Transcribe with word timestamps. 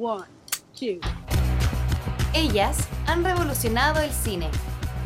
One, 0.00 0.26
two. 0.78 1.00
Ellas 2.32 2.86
han 3.08 3.24
revolucionado 3.24 4.00
el 4.00 4.12
cine. 4.12 4.48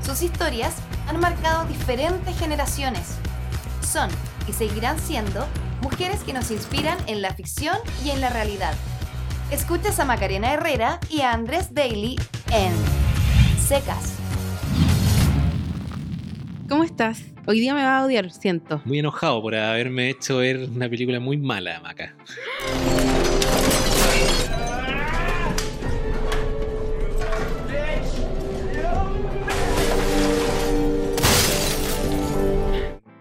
Sus 0.04 0.20
historias 0.20 0.74
han 1.08 1.18
marcado 1.18 1.66
diferentes 1.66 2.38
generaciones. 2.38 3.16
Son 3.80 4.10
y 4.46 4.52
seguirán 4.52 4.98
siendo 4.98 5.46
mujeres 5.80 6.20
que 6.24 6.34
nos 6.34 6.50
inspiran 6.50 6.98
en 7.06 7.22
la 7.22 7.32
ficción 7.32 7.78
y 8.04 8.10
en 8.10 8.20
la 8.20 8.28
realidad. 8.28 8.74
Escuchas 9.50 9.98
a 9.98 10.04
Macarena 10.04 10.52
Herrera 10.52 11.00
y 11.08 11.22
a 11.22 11.32
Andrés 11.32 11.72
Daly 11.72 12.16
en 12.52 12.74
Secas. 13.58 14.18
¿Cómo 16.68 16.84
estás? 16.84 17.22
Hoy 17.46 17.60
día 17.60 17.72
me 17.72 17.82
va 17.82 17.98
a 17.98 18.04
odiar, 18.04 18.30
siento. 18.30 18.82
Muy 18.84 18.98
enojado 18.98 19.40
por 19.40 19.54
haberme 19.54 20.10
hecho 20.10 20.36
ver 20.38 20.68
una 20.68 20.90
película 20.90 21.18
muy 21.18 21.38
mala, 21.38 21.80
Maca. 21.80 22.14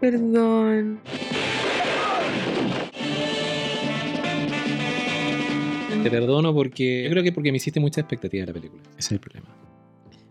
Perdón. 0.01 0.99
Te 6.03 6.09
perdono 6.09 6.53
porque. 6.53 7.03
Yo 7.03 7.11
creo 7.11 7.23
que 7.23 7.31
porque 7.31 7.51
me 7.51 7.57
hiciste 7.57 7.79
mucha 7.79 8.01
expectativa 8.01 8.41
de 8.41 8.47
la 8.47 8.53
película. 8.53 8.81
Ese 8.97 8.99
es 8.99 9.11
el 9.11 9.19
problema. 9.19 9.47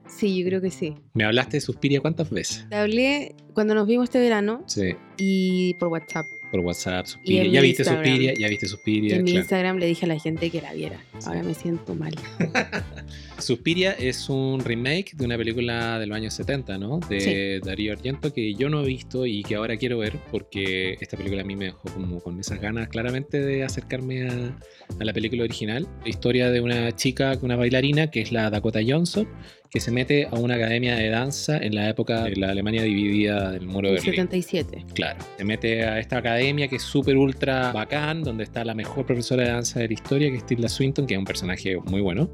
Sí, 0.09 0.37
yo 0.39 0.45
creo 0.45 0.61
que 0.61 0.73
sí. 0.73 0.97
Me 1.15 1.25
hablaste 1.25 1.59
de 1.59 1.61
Suspiria 1.61 2.01
cuántas 2.01 2.31
veces. 2.31 2.67
Te 2.69 2.75
hablé 2.75 3.37
cuando 3.55 3.75
nos 3.75 3.87
vimos 3.87 4.05
este 4.05 4.19
verano 4.19 4.65
Sí, 4.67 4.95
y 5.17 5.75
por 5.75 5.89
WhatsApp. 5.89 6.27
Por 6.51 6.61
WhatsApp, 6.61 7.07
Suspiria. 7.07 7.45
Ya 7.47 7.61
viste 7.61 7.83
Instagram. 7.83 8.05
Suspiria, 8.05 8.35
ya 8.35 8.49
viste 8.49 8.67
Suspiria. 8.67 9.17
en 9.17 9.25
mi. 9.25 9.33
Instagram 9.33 9.79
le 9.79 9.87
dije 9.87 10.05
a 10.05 10.09
la 10.09 10.19
gente 10.19 10.51
que 10.51 10.61
la 10.61 10.73
viera. 10.73 11.01
Ahora 11.25 11.43
me 11.43 11.55
siento 11.55 11.95
mal. 11.95 12.15
Suspiria 13.39 13.93
es 13.93 14.29
un 14.29 14.61
remake 14.61 15.13
de 15.15 15.25
una 15.25 15.37
película 15.37 15.99
de 15.99 16.07
los 16.07 16.17
años 16.17 16.35
70, 16.35 16.79
¿no? 16.79 17.01
De 17.09 17.61
Darío 17.65 17.93
Argento 17.93 18.33
que 18.33 18.55
yo 18.55 18.69
no 18.69 18.83
he 18.83 18.87
visto 18.87 19.27
y 19.27 19.43
que 19.43 19.55
ahora 19.55 19.77
quiero 19.77 19.99
ver 19.99 20.19
porque 20.31 20.97
esta 21.01 21.17
película 21.17 21.43
a 21.43 21.45
mí 21.45 21.57
me 21.57 21.67
dejó 21.67 21.89
como 21.93 22.21
con 22.21 22.39
esas 22.39 22.61
ganas 22.61 22.89
claramente 22.89 23.41
de 23.41 23.65
acercarme 23.65 24.29
a, 24.29 24.59
a 24.99 25.05
la 25.05 25.13
película 25.13 25.45
original. 25.45 25.89
La 26.03 26.09
historia 26.09 26.51
de 26.51 26.61
una 26.61 26.95
chica, 26.95 27.39
una 27.43 27.57
bailarina 27.57 28.11
que 28.11 28.21
es 28.21 28.33
la 28.33 28.51
Dakota 28.51 28.81
Johnson, 28.87 29.29
que 29.71 29.79
se 29.81 29.93
mete 29.93 30.27
a 30.27 30.35
una 30.35 30.57
academia 30.57 30.97
de 30.97 31.09
danza 31.09 31.57
en 31.59 31.77
la 31.77 31.89
época 31.89 32.25
de 32.25 32.35
la 32.35 32.51
Alemania 32.51 32.83
dividida 32.83 33.53
del 33.53 33.67
muro 33.67 33.89
de 33.89 33.97
El 33.97 34.01
Berlín. 34.01 34.15
77. 34.29 34.85
Claro, 34.95 35.21
se 35.37 35.45
mete 35.45 35.85
a 35.85 36.01
esta 36.01 36.19
academia 36.19 36.67
que 36.67 36.77
es 36.77 36.83
súper 36.83 37.17
ultra 37.17 37.71
bacán, 37.73 38.25
donde 38.25 38.43
está 38.43 38.65
la 38.65 38.75
mejor 38.75 39.07
profesora 39.07 39.45
de 39.45 39.51
danza 39.51 39.79
de 39.79 39.87
la 39.87 39.95
historia, 39.95 40.29
que 40.31 40.39
es 40.39 40.47
Tilda 40.47 40.69
Swinton, 40.69 41.07
que 41.07 41.15
es 41.15 41.19
un 41.19 41.25
personaje 41.25 41.77
muy 41.77 42.01
bueno. 42.01 42.29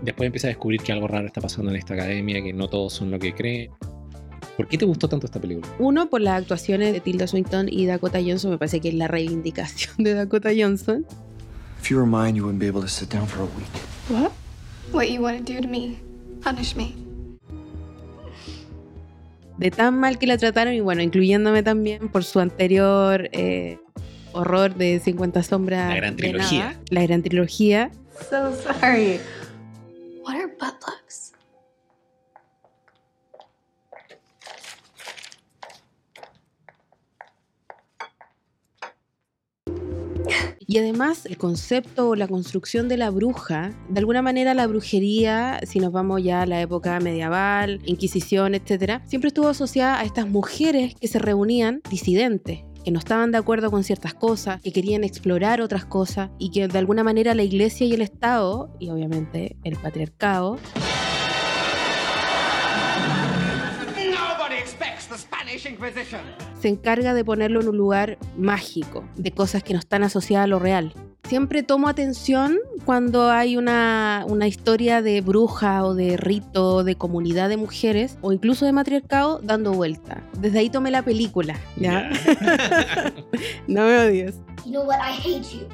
Después 0.00 0.26
empieza 0.26 0.46
a 0.46 0.50
descubrir 0.50 0.80
que 0.80 0.92
algo 0.92 1.06
raro 1.06 1.26
está 1.26 1.42
pasando 1.42 1.70
en 1.70 1.76
esta 1.76 1.92
academia, 1.92 2.42
que 2.42 2.54
no 2.54 2.68
todos 2.68 2.94
son 2.94 3.10
lo 3.10 3.18
que 3.18 3.34
creen. 3.34 3.70
¿Por 4.56 4.66
qué 4.66 4.78
te 4.78 4.86
gustó 4.86 5.06
tanto 5.06 5.26
esta 5.26 5.40
película? 5.40 5.68
Uno, 5.78 6.08
por 6.08 6.22
las 6.22 6.40
actuaciones 6.40 6.94
de 6.94 7.00
Tilda 7.00 7.26
Swinton 7.26 7.68
y 7.70 7.84
Dakota 7.84 8.20
Johnson, 8.24 8.52
me 8.52 8.58
parece 8.58 8.80
que 8.80 8.88
es 8.88 8.94
la 8.94 9.06
reivindicación 9.06 9.96
de 9.98 10.14
Dakota 10.14 10.50
Johnson. 10.58 11.04
If 11.78 11.90
you 11.90 11.98
were 11.98 12.06
mine, 12.06 12.36
you 12.36 12.44
wouldn't 12.44 12.60
be 12.60 12.68
able 12.68 12.80
to 12.80 12.88
sit 12.88 13.12
down 13.12 13.26
for 13.26 13.42
a 13.42 13.48
week. 13.56 13.68
What? 14.08 14.32
What 14.92 15.10
you 15.10 15.22
want 15.22 15.46
to 15.46 15.52
do 15.52 15.60
to 15.60 15.68
me? 15.68 16.09
Punish 16.42 16.74
me. 16.76 16.94
De 19.58 19.70
tan 19.70 19.98
mal 19.98 20.18
que 20.18 20.26
la 20.26 20.38
trataron, 20.38 20.72
y 20.72 20.80
bueno, 20.80 21.02
incluyéndome 21.02 21.62
también 21.62 22.08
por 22.08 22.24
su 22.24 22.40
anterior 22.40 23.28
eh, 23.32 23.78
horror 24.32 24.74
de 24.74 25.00
50 25.00 25.42
sombras. 25.42 25.88
La 25.90 25.96
gran 25.96 26.16
trilogía. 26.16 26.64
nada, 26.64 26.80
la 26.88 27.02
gran 27.02 27.22
trilogía. 27.22 27.90
So 28.30 28.54
sorry. 28.54 29.20
What 30.22 30.36
are 30.36 30.46
butt 30.58 30.99
Y 40.70 40.78
además 40.78 41.26
el 41.26 41.36
concepto 41.36 42.10
o 42.10 42.14
la 42.14 42.28
construcción 42.28 42.86
de 42.86 42.96
la 42.96 43.10
bruja, 43.10 43.72
de 43.88 43.98
alguna 43.98 44.22
manera 44.22 44.54
la 44.54 44.68
brujería, 44.68 45.58
si 45.66 45.80
nos 45.80 45.90
vamos 45.90 46.22
ya 46.22 46.42
a 46.42 46.46
la 46.46 46.60
época 46.60 47.00
medieval, 47.00 47.80
Inquisición, 47.86 48.54
etcétera, 48.54 49.02
siempre 49.04 49.28
estuvo 49.28 49.48
asociada 49.48 49.98
a 49.98 50.04
estas 50.04 50.28
mujeres 50.28 50.94
que 50.94 51.08
se 51.08 51.18
reunían 51.18 51.80
disidentes 51.90 52.60
que 52.84 52.90
no 52.90 52.98
estaban 52.98 53.30
de 53.30 53.38
acuerdo 53.38 53.70
con 53.70 53.84
ciertas 53.84 54.14
cosas, 54.14 54.62
que 54.62 54.72
querían 54.72 55.04
explorar 55.04 55.60
otras 55.60 55.84
cosas 55.84 56.30
y 56.38 56.50
que 56.50 56.66
de 56.66 56.78
alguna 56.78 57.04
manera 57.04 57.34
la 57.34 57.42
iglesia 57.42 57.86
y 57.86 57.92
el 57.92 58.00
Estado, 58.00 58.74
y 58.78 58.88
obviamente 58.88 59.56
el 59.64 59.76
patriarcado, 59.76 60.58
se 66.60 66.68
encarga 66.68 67.14
de 67.14 67.24
ponerlo 67.24 67.60
en 67.60 67.68
un 67.68 67.76
lugar 67.76 68.18
mágico, 68.36 69.04
de 69.16 69.32
cosas 69.32 69.62
que 69.62 69.72
no 69.72 69.78
están 69.78 70.02
asociadas 70.02 70.44
a 70.44 70.48
lo 70.48 70.58
real. 70.58 70.92
Siempre 71.24 71.62
tomo 71.62 71.88
atención 71.88 72.58
cuando 72.84 73.30
hay 73.30 73.56
una, 73.56 74.24
una 74.28 74.48
historia 74.48 75.00
de 75.00 75.20
bruja 75.20 75.84
o 75.84 75.94
de 75.94 76.16
rito, 76.16 76.82
de 76.82 76.96
comunidad 76.96 77.48
de 77.48 77.56
mujeres 77.56 78.18
o 78.20 78.32
incluso 78.32 78.66
de 78.66 78.72
matriarcado 78.72 79.38
dando 79.42 79.72
vuelta. 79.72 80.22
Desde 80.38 80.58
ahí 80.58 80.70
tomé 80.70 80.90
la 80.90 81.02
película, 81.02 81.56
¿ya? 81.76 82.10
no 83.68 83.84
me 83.84 83.98
odies. 83.98 84.36
You 84.64 84.72
know 84.72 84.84
what? 84.84 84.98
I 84.98 85.12
hate 85.12 85.44
you. 85.52 85.68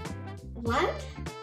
What? 0.62 0.90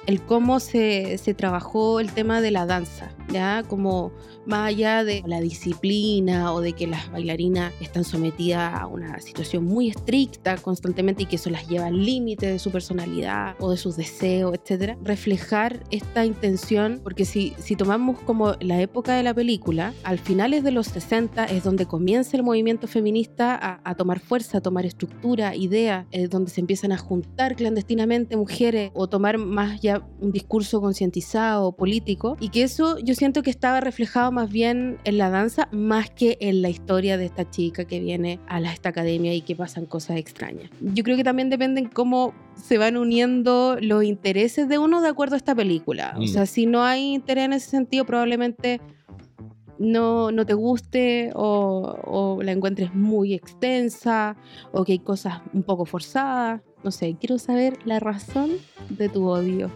El 0.05 0.21
cómo 0.21 0.59
se, 0.59 1.17
se 1.17 1.33
trabajó 1.33 1.99
el 1.99 2.11
tema 2.11 2.41
de 2.41 2.51
la 2.51 2.65
danza, 2.65 3.11
¿ya? 3.31 3.63
Como 3.67 4.11
más 4.45 4.67
allá 4.67 5.03
de 5.03 5.23
la 5.25 5.39
disciplina 5.39 6.53
o 6.53 6.61
de 6.61 6.73
que 6.73 6.87
las 6.87 7.11
bailarinas 7.11 7.73
están 7.79 8.03
sometidas 8.03 8.73
a 8.73 8.87
una 8.87 9.19
situación 9.19 9.63
muy 9.63 9.89
estricta 9.89 10.57
constantemente 10.57 11.23
y 11.23 11.25
que 11.25 11.37
eso 11.37 11.49
las 11.49 11.67
lleva 11.67 11.85
al 11.85 12.05
límite 12.05 12.47
de 12.47 12.59
su 12.59 12.71
personalidad 12.71 13.55
o 13.59 13.71
de 13.71 13.77
sus 13.77 13.95
deseos, 13.95 14.53
etcétera, 14.53 14.97
reflejar 15.01 15.83
esta 15.91 16.25
intención, 16.25 16.99
porque 17.03 17.25
si, 17.25 17.53
si 17.57 17.75
tomamos 17.75 18.19
como 18.21 18.55
la 18.59 18.81
época 18.81 19.15
de 19.15 19.23
la 19.23 19.33
película, 19.33 19.93
al 20.03 20.19
finales 20.19 20.63
de 20.63 20.71
los 20.71 20.87
60 20.87 21.45
es 21.45 21.63
donde 21.63 21.85
comienza 21.85 22.35
el 22.35 22.43
movimiento 22.43 22.87
feminista 22.87 23.55
a, 23.55 23.79
a 23.83 23.95
tomar 23.95 24.19
fuerza, 24.19 24.57
a 24.57 24.61
tomar 24.61 24.85
estructura, 24.85 25.55
idea, 25.55 26.07
es 26.11 26.29
donde 26.29 26.51
se 26.51 26.59
empiezan 26.59 26.91
a 26.91 26.97
juntar 26.97 27.55
clandestinamente 27.55 28.35
mujeres 28.35 28.91
o 28.93 29.07
tomar 29.07 29.37
más 29.37 29.79
ya 29.81 29.92
un 30.19 30.31
discurso 30.31 30.81
concientizado, 30.81 31.71
político, 31.73 32.37
y 32.39 32.49
que 32.49 32.63
eso 32.63 32.97
yo 32.99 33.13
siento 33.15 33.43
que 33.43 33.49
estaba 33.49 33.79
reflejado 33.81 34.31
más 34.31 34.49
bien 34.49 34.97
en 35.03 35.17
la 35.17 35.29
danza 35.29 35.67
más 35.71 36.09
que 36.09 36.37
en 36.41 36.61
la 36.61 36.69
historia 36.69 37.17
de 37.17 37.25
esta 37.25 37.49
chica 37.49 37.85
que 37.85 37.99
viene 37.99 38.39
a 38.47 38.59
la- 38.59 38.71
esta 38.73 38.89
academia 38.89 39.33
y 39.33 39.41
que 39.41 39.55
pasan 39.55 39.85
cosas 39.85 40.17
extrañas. 40.17 40.69
Yo 40.81 41.03
creo 41.03 41.17
que 41.17 41.23
también 41.23 41.49
depende 41.49 41.81
en 41.81 41.87
cómo 41.89 42.33
se 42.55 42.77
van 42.77 42.97
uniendo 42.97 43.77
los 43.81 44.03
intereses 44.03 44.67
de 44.69 44.77
uno 44.77 45.01
de 45.01 45.09
acuerdo 45.09 45.35
a 45.35 45.37
esta 45.37 45.55
película. 45.55 46.13
O 46.17 46.21
Mm. 46.21 46.27
sea, 46.27 46.45
si 46.45 46.65
no 46.65 46.83
hay 46.83 47.13
interés 47.13 47.45
en 47.45 47.53
ese 47.53 47.69
sentido, 47.69 48.05
probablemente 48.05 48.79
no, 49.79 50.31
no 50.31 50.45
te 50.45 50.53
guste 50.53 51.31
o, 51.35 51.97
o 52.37 52.43
la 52.43 52.51
encuentres 52.51 52.93
muy 52.93 53.33
extensa 53.33 54.37
o 54.71 54.83
que 54.85 54.93
hay 54.93 54.99
cosas 54.99 55.41
un 55.53 55.63
poco 55.63 55.85
forzadas. 55.85 56.61
No 56.83 56.91
sé, 56.91 57.15
quiero 57.19 57.39
saber 57.39 57.79
la 57.85 57.99
razón 57.99 58.51
de 58.89 59.07
tu 59.07 59.27
odio. 59.27 59.71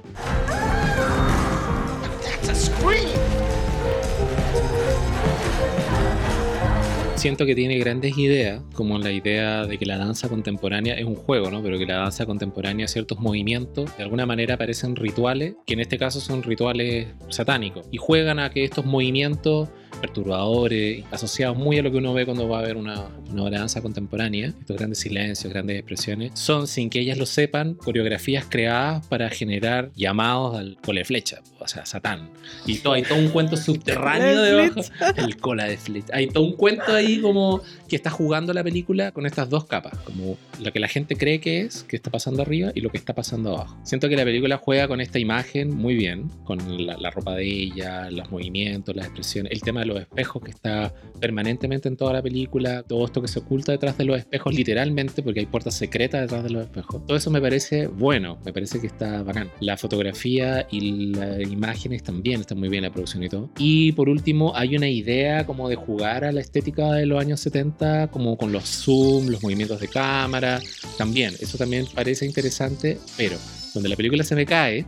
Siento 7.18 7.48
que 7.48 7.56
tiene 7.56 7.80
grandes 7.80 8.16
ideas, 8.16 8.62
como 8.74 9.00
la 9.00 9.12
idea 9.12 9.66
de 9.66 9.80
que 9.80 9.88
la 9.88 9.98
danza 9.98 10.30
contemporánea 10.30 10.94
es 10.94 11.04
un 11.04 11.16
juego, 11.16 11.50
¿no? 11.50 11.64
Pero 11.64 11.80
que 11.80 11.88
la 11.88 11.98
danza 11.98 12.28
contemporánea, 12.28 12.88
ciertos 12.88 13.20
movimientos, 13.20 13.98
de 13.98 14.04
alguna 14.04 14.28
manera 14.28 14.56
parecen 14.56 14.96
rituales, 14.96 15.56
que 15.66 15.74
en 15.74 15.80
este 15.80 15.98
caso 15.98 16.20
son 16.20 16.44
rituales 16.44 17.08
satánicos. 17.30 17.88
Y 17.92 17.98
juegan 17.98 18.38
a 18.38 18.52
que 18.52 18.64
estos 18.64 18.86
movimientos 18.86 19.68
perturbadores, 20.00 21.06
asociados 21.10 21.58
muy 21.58 21.80
a 21.80 21.82
lo 21.82 21.90
que 21.90 21.98
uno 21.98 22.14
ve 22.14 22.24
cuando 22.24 22.48
va 22.48 22.60
a 22.60 22.62
ver 22.62 22.78
una, 22.78 23.08
una 23.32 23.42
obra 23.42 23.52
de 23.54 23.58
danza 23.58 23.82
contemporánea, 23.82 24.50
estos 24.50 24.78
grandes 24.78 25.00
silencios, 25.00 25.52
grandes 25.52 25.78
expresiones, 25.80 26.32
son, 26.36 26.68
sin 26.68 26.92
que 26.92 27.00
ellas 27.00 27.18
lo 27.18 27.26
sepan, 27.26 27.74
coreografías 27.74 28.46
creadas 28.48 29.08
para 29.08 29.28
generar 29.32 29.92
llamados 29.96 30.56
al 30.56 30.78
cole 30.84 31.04
flecha, 31.04 31.42
o 31.60 31.68
sea, 31.68 31.84
Satán. 31.88 32.30
Y 32.68 32.78
todo, 32.78 32.94
hay 32.94 33.02
todo 33.02 33.18
un 33.18 33.30
cuento 33.30 33.58
subterráneo 33.58 34.40
debajo. 34.40 34.82
El 35.18 35.38
cola 35.38 35.66
de 35.66 35.78
flecha. 35.78 36.14
Hay 36.14 36.28
todo 36.28 36.44
un 36.44 36.54
cuento 36.54 36.94
ahí 36.94 37.07
como 37.22 37.62
que 37.88 37.96
está 37.96 38.10
jugando 38.10 38.54
la 38.54 38.64
película 38.64 39.12
con 39.12 39.26
estas 39.26 39.50
dos 39.50 39.66
capas, 39.66 39.98
como 40.00 40.38
lo 40.62 40.72
que 40.72 40.80
la 40.80 40.88
gente 40.88 41.16
cree 41.16 41.40
que 41.40 41.62
es, 41.62 41.84
que 41.84 41.96
está 41.96 42.12
pasando 42.12 42.42
arriba, 42.42 42.72
y 42.76 42.82
lo 42.82 42.90
que 42.90 42.98
está 42.98 43.14
pasando 43.14 43.56
abajo. 43.56 43.78
Siento 43.84 44.10
que 44.10 44.16
la 44.16 44.24
película 44.24 44.58
juega 44.58 44.88
con 44.88 45.02
esta 45.02 45.20
imagen 45.20 45.76
muy 45.76 45.96
bien, 45.96 46.30
con 46.44 46.86
la, 46.86 46.98
la 46.98 47.10
ropa 47.12 47.36
de 47.36 47.46
ella, 47.46 48.10
los 48.12 48.32
movimientos, 48.32 48.96
las 48.96 49.08
expresiones, 49.08 49.52
el 49.52 49.62
tema 49.62 49.82
de 49.82 49.88
los 49.88 50.00
espejos 50.00 50.44
que 50.44 50.52
está 50.52 50.94
permanentemente 51.20 51.88
en 51.88 51.98
toda 51.98 52.14
la 52.14 52.22
película, 52.22 52.84
todo 52.84 53.06
esto 53.06 53.22
que 53.22 53.28
se 53.28 53.40
oculta 53.40 53.72
detrás 53.72 53.98
de 53.98 54.06
los 54.06 54.18
espejos 54.18 54.54
literalmente, 54.54 55.24
porque 55.24 55.40
hay 55.40 55.46
puertas 55.46 55.76
secretas 55.76 56.22
detrás 56.22 56.44
de 56.44 56.50
los 56.50 56.64
espejos. 56.64 57.06
Todo 57.06 57.18
eso 57.18 57.32
me 57.32 57.42
parece 57.42 57.88
bueno, 57.88 58.38
me 58.46 58.54
parece 58.54 58.80
que 58.80 58.88
está 58.88 59.24
bacán. 59.24 59.50
La 59.60 59.78
fotografía 59.78 60.68
y 60.72 61.14
las 61.14 61.42
imágenes 61.42 62.04
también 62.04 62.42
están 62.42 62.60
muy 62.60 62.70
bien 62.70 62.84
la 62.84 62.92
producción 62.92 63.24
y 63.24 63.30
todo. 63.30 63.50
Y 63.58 63.92
por 63.94 64.10
último, 64.10 64.54
hay 64.56 64.76
una 64.76 64.88
idea 64.88 65.46
como 65.46 65.70
de 65.70 65.76
jugar 65.76 66.24
a 66.24 66.32
la 66.32 66.42
estética 66.42 66.97
de 66.98 67.06
los 67.06 67.20
años 67.20 67.40
70, 67.40 68.08
como 68.10 68.38
con 68.38 68.52
los 68.52 68.64
zoom, 68.66 69.28
los 69.28 69.42
movimientos 69.42 69.80
de 69.80 69.88
cámara, 69.88 70.60
también, 70.98 71.34
eso 71.40 71.58
también 71.58 71.86
parece 71.94 72.26
interesante, 72.26 73.00
pero 73.16 73.38
donde 73.74 73.90
la 73.90 73.96
película 73.96 74.24
se 74.24 74.36
me 74.36 74.46
cae... 74.46 74.86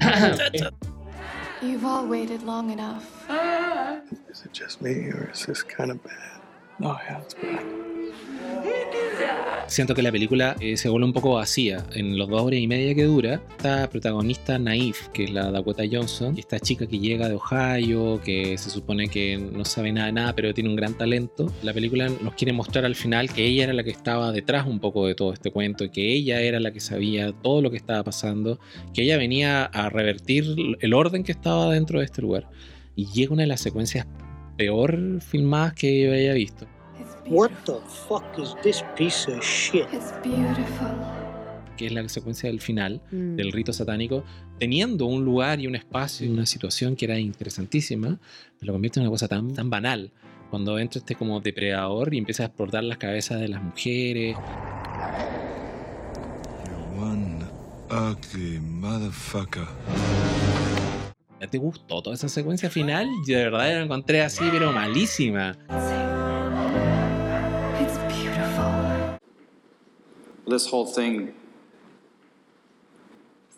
You've 1.62 1.84
all 1.84 2.08
waited 2.08 2.42
long 2.42 2.70
enough. 2.70 3.02
Is 4.30 4.44
it 4.46 4.52
just 4.52 4.80
me, 4.80 5.10
or 5.10 5.30
is 5.30 5.44
this 5.44 5.62
kind 5.62 5.90
of 5.90 6.02
bad? 6.02 6.40
Oh, 6.82 6.98
yeah, 7.06 7.20
it's 7.20 7.34
bad. 7.34 7.89
Siento 9.70 9.94
que 9.94 10.02
la 10.02 10.10
película 10.10 10.56
eh, 10.58 10.76
se 10.76 10.88
vuelve 10.88 11.06
un 11.06 11.12
poco 11.12 11.34
vacía. 11.34 11.86
En 11.94 12.18
los 12.18 12.28
dos 12.28 12.42
horas 12.42 12.58
y 12.58 12.66
media 12.66 12.92
que 12.92 13.04
dura, 13.04 13.40
esta 13.50 13.88
protagonista 13.88 14.58
Naif, 14.58 15.06
que 15.10 15.22
es 15.22 15.30
la 15.30 15.52
Dakota 15.52 15.84
Johnson, 15.88 16.36
esta 16.36 16.58
chica 16.58 16.88
que 16.88 16.98
llega 16.98 17.28
de 17.28 17.36
Ohio, 17.36 18.20
que 18.20 18.58
se 18.58 18.68
supone 18.68 19.06
que 19.06 19.38
no 19.38 19.64
sabe 19.64 19.92
nada 19.92 20.10
nada, 20.10 20.34
pero 20.34 20.52
tiene 20.52 20.70
un 20.70 20.74
gran 20.74 20.94
talento. 20.94 21.52
La 21.62 21.72
película 21.72 22.08
nos 22.08 22.34
quiere 22.34 22.52
mostrar 22.52 22.84
al 22.84 22.96
final 22.96 23.32
que 23.32 23.46
ella 23.46 23.62
era 23.62 23.72
la 23.72 23.84
que 23.84 23.90
estaba 23.90 24.32
detrás 24.32 24.66
un 24.66 24.80
poco 24.80 25.06
de 25.06 25.14
todo 25.14 25.32
este 25.32 25.52
cuento, 25.52 25.88
que 25.92 26.14
ella 26.14 26.40
era 26.40 26.58
la 26.58 26.72
que 26.72 26.80
sabía 26.80 27.32
todo 27.32 27.62
lo 27.62 27.70
que 27.70 27.76
estaba 27.76 28.02
pasando, 28.02 28.58
que 28.92 29.02
ella 29.02 29.18
venía 29.18 29.66
a 29.66 29.88
revertir 29.88 30.46
el 30.80 30.94
orden 30.94 31.22
que 31.22 31.30
estaba 31.30 31.72
dentro 31.72 32.00
de 32.00 32.06
este 32.06 32.22
lugar. 32.22 32.50
Y 32.96 33.06
llega 33.06 33.34
una 33.34 33.42
de 33.42 33.48
las 33.48 33.60
secuencias 33.60 34.08
peor 34.56 35.20
filmadas 35.20 35.74
que 35.74 36.02
yo 36.02 36.12
haya 36.12 36.32
visto. 36.32 36.66
What 37.26 37.50
the 37.64 37.76
fuck 38.08 38.24
is 38.38 38.54
this 38.62 38.82
piece 38.96 39.28
of 39.30 39.42
shit? 39.42 39.86
It's 39.92 40.12
beautiful. 40.22 40.88
que 41.76 41.86
es 41.86 41.92
la 41.92 42.06
secuencia 42.10 42.50
del 42.50 42.60
final 42.60 43.00
Mm. 43.10 43.36
del 43.36 43.52
rito 43.52 43.72
satánico, 43.72 44.22
teniendo 44.58 45.06
un 45.06 45.24
lugar 45.24 45.60
y 45.60 45.66
un 45.66 45.74
espacio 45.74 46.26
y 46.26 46.28
una 46.30 46.44
situación 46.44 46.94
que 46.94 47.06
era 47.06 47.18
interesantísima, 47.18 48.18
pero 48.58 48.66
lo 48.66 48.72
convierte 48.74 49.00
en 49.00 49.04
una 49.06 49.10
cosa 49.10 49.28
tan, 49.28 49.54
tan 49.54 49.70
banal. 49.70 50.12
Cuando 50.50 50.78
entra 50.78 50.98
este 50.98 51.14
como 51.14 51.40
depredador 51.40 52.12
y 52.12 52.18
empieza 52.18 52.42
a 52.42 52.46
explotar 52.46 52.84
las 52.84 52.98
cabezas 52.98 53.40
de 53.40 53.48
las 53.48 53.62
mujeres, 53.62 54.36
You're 56.66 57.00
one 57.02 57.44
ugly 57.90 58.60
motherfucker. 58.60 59.64
¿ya 61.40 61.46
te 61.46 61.56
gustó 61.56 62.02
toda 62.02 62.14
esa 62.14 62.28
secuencia 62.28 62.68
final? 62.68 63.08
Yo 63.26 63.38
de 63.38 63.44
verdad 63.44 63.60
la 63.60 63.82
encontré 63.84 64.20
así, 64.20 64.44
pero 64.52 64.70
malísima. 64.74 65.56
This 70.50 70.66
whole 70.66 70.84
thing 70.84 71.32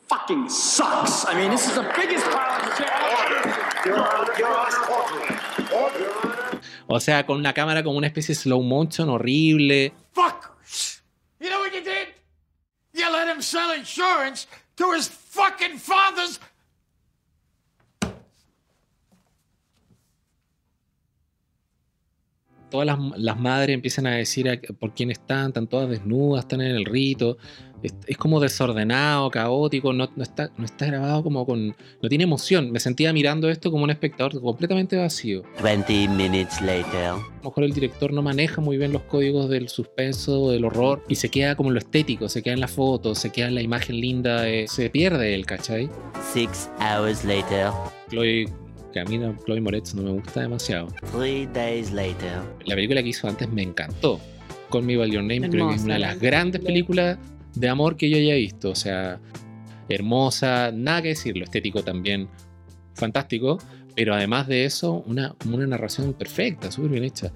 fucking 0.09 0.50
sucks. 0.50 1.25
I 1.25 1.35
mean, 1.35 1.50
this 1.50 1.67
is 1.67 1.75
the 1.75 1.91
biggest 1.97 2.27
pile 2.27 2.61
of 2.61 2.77
shit. 2.77 2.93
O 6.87 7.00
sea, 7.00 7.25
con 7.25 7.39
una 7.39 7.55
cámara 7.55 7.83
como 7.83 7.97
una 7.97 8.09
especie 8.09 8.35
de 8.35 8.41
slow 8.43 8.61
motion 8.61 9.09
horrible. 9.09 9.94
Fuckers! 10.15 11.00
You 11.41 11.49
know 11.49 11.61
what 11.61 11.73
you 11.73 11.81
did? 11.81 12.09
You 12.93 13.11
let 13.11 13.27
him 13.27 13.41
sell 13.41 13.73
insurance 13.73 14.47
to 14.77 14.93
his 14.93 15.09
fucking 15.09 15.79
father's. 15.79 16.39
Todas 22.73 22.87
las, 22.87 22.99
las 23.17 23.39
madres 23.39 23.75
empiezan 23.75 24.07
a 24.09 24.17
decir 24.17 24.49
a- 24.51 24.59
por 24.81 24.93
quién 24.95 25.11
están, 25.13 25.49
están 25.49 25.69
todas 25.69 25.89
desnudas, 25.89 26.45
están 26.45 26.61
en 26.63 26.75
el 26.75 26.85
rito. 26.85 27.37
Es, 27.83 27.95
es 28.07 28.17
como 28.17 28.39
desordenado, 28.39 29.29
caótico, 29.29 29.93
no, 29.93 30.09
no 30.15 30.23
está, 30.23 30.51
no 30.57 30.65
está 30.65 30.87
grabado 30.87 31.25
como 31.25 31.45
con... 31.45 31.75
No 32.01 32.09
tiene 32.09 32.23
emoción. 32.25 32.71
Me 32.71 32.79
sentía 32.79 33.13
mirando 33.13 33.49
esto 33.51 33.73
como 33.73 33.83
un 33.83 33.91
espectador 33.91 34.41
completamente 34.41 34.97
vacío. 34.97 35.43
20 35.65 36.07
minutes 36.11 36.61
later. 36.61 37.07
A 37.11 37.17
lo 37.43 37.51
mejor 37.51 37.65
el 37.65 37.73
director 37.73 38.13
no 38.13 38.23
maneja 38.23 38.61
muy 38.61 38.77
bien 38.77 38.93
los 38.93 39.03
códigos 39.03 39.49
del 39.51 39.69
suspenso, 39.69 40.51
del 40.53 40.65
horror, 40.65 41.03
y 41.09 41.17
se 41.17 41.29
queda 41.29 41.57
como 41.57 41.71
en 41.71 41.75
lo 41.75 41.81
estético, 41.81 42.29
se 42.29 42.41
queda 42.41 42.55
en 42.55 42.61
la 42.61 42.69
foto, 42.69 43.17
se 43.17 43.31
queda 43.31 43.49
en 43.49 43.57
la 43.57 43.63
imagen 43.63 44.01
linda, 44.01 44.49
eh, 44.49 44.69
se 44.69 44.89
pierde 44.89 45.35
el, 45.35 45.45
¿cachai? 45.45 45.91
Six 46.33 46.71
hours 46.79 47.25
later. 47.25 47.71
Chloe, 48.11 48.47
que 48.93 49.00
a 49.00 49.05
mí 49.05 49.19
no, 49.19 49.37
Chloe 49.44 49.61
Moretz 49.61 49.94
no 49.94 50.03
me 50.03 50.11
gusta 50.11 50.41
demasiado. 50.41 50.89
Three 51.12 51.47
days 51.47 51.91
later. 51.93 52.41
La 52.67 52.75
película 52.75 53.03
que 53.03 53.09
hizo 53.09 53.29
antes 53.29 53.50
me 53.50 53.62
encantó. 53.62 54.21
Call 54.71 54.85
Me 54.85 54.97
By 54.97 55.11
Your 55.11 55.23
Name 55.23 55.50
creo 55.50 55.69
que 55.69 55.75
es 55.75 55.83
una 55.83 55.94
de 55.94 56.00
la 56.00 56.09
las 56.09 56.21
grandes 56.21 56.62
películas 56.62 57.19
de 57.55 57.69
amor 57.69 57.97
que 57.97 58.09
yo 58.09 58.17
haya 58.17 58.35
visto. 58.35 58.71
O 58.71 58.75
sea, 58.75 59.21
hermosa, 59.89 60.71
nada 60.73 61.03
que 61.03 61.09
decir, 61.09 61.37
lo 61.37 61.44
estético 61.44 61.83
también 61.83 62.29
fantástico, 62.94 63.59
pero 63.94 64.15
además 64.15 64.47
de 64.47 64.65
eso, 64.65 65.03
una, 65.06 65.35
una 65.47 65.67
narración 65.67 66.12
perfecta, 66.15 66.71
súper 66.71 66.93
bien 66.93 67.05
hecha. 67.05 67.33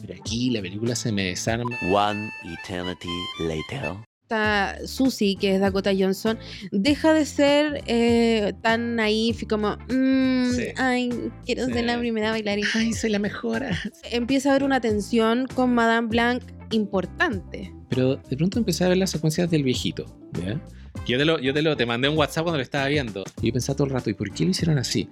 Pero 0.00 0.20
aquí 0.20 0.50
la 0.50 0.60
película 0.60 0.94
se 0.94 1.10
me 1.12 1.24
desarma. 1.24 1.64
One 1.90 2.30
eternity 2.44 3.08
later. 3.40 3.96
Esta 4.34 4.78
Susie, 4.86 5.36
que 5.38 5.54
es 5.54 5.60
Dakota 5.60 5.90
Johnson, 5.96 6.38
deja 6.72 7.12
de 7.12 7.26
ser 7.26 7.82
eh, 7.86 8.54
tan 8.62 8.96
naif 8.96 9.42
y 9.42 9.46
como, 9.46 9.76
mm, 9.90 10.50
Sí. 10.50 10.62
ay, 10.78 11.10
quiero 11.44 11.66
ser 11.66 11.74
Sí. 11.80 11.82
la 11.82 11.98
primera 11.98 12.30
bailarina. 12.30 12.66
Ay, 12.74 12.94
soy 12.94 13.10
la 13.10 13.18
mejor. 13.18 13.62
Empieza 14.10 14.48
a 14.48 14.52
haber 14.52 14.64
una 14.64 14.80
tensión 14.80 15.46
con 15.54 15.74
Madame 15.74 16.08
Blanc 16.08 16.42
importante. 16.70 17.70
Pero 17.90 18.16
de 18.16 18.36
pronto 18.38 18.58
empecé 18.58 18.84
a 18.84 18.88
ver 18.88 18.96
las 18.96 19.10
secuencias 19.10 19.50
del 19.50 19.62
viejito, 19.62 20.06
¿ya? 20.42 20.58
Yo 21.06 21.18
te 21.18 21.26
lo, 21.26 21.38
yo 21.38 21.52
te 21.52 21.60
lo 21.60 21.76
te 21.76 21.84
mandé 21.84 22.08
un 22.08 22.16
WhatsApp 22.16 22.44
cuando 22.44 22.56
lo 22.56 22.62
estaba 22.62 22.88
viendo. 22.88 23.24
Y 23.42 23.48
yo 23.48 23.52
pensaba 23.52 23.76
todo 23.76 23.88
el 23.88 23.92
rato, 23.92 24.08
¿y 24.08 24.14
por 24.14 24.32
qué 24.32 24.44
lo 24.44 24.52
hicieron 24.52 24.78
así? 24.78 25.06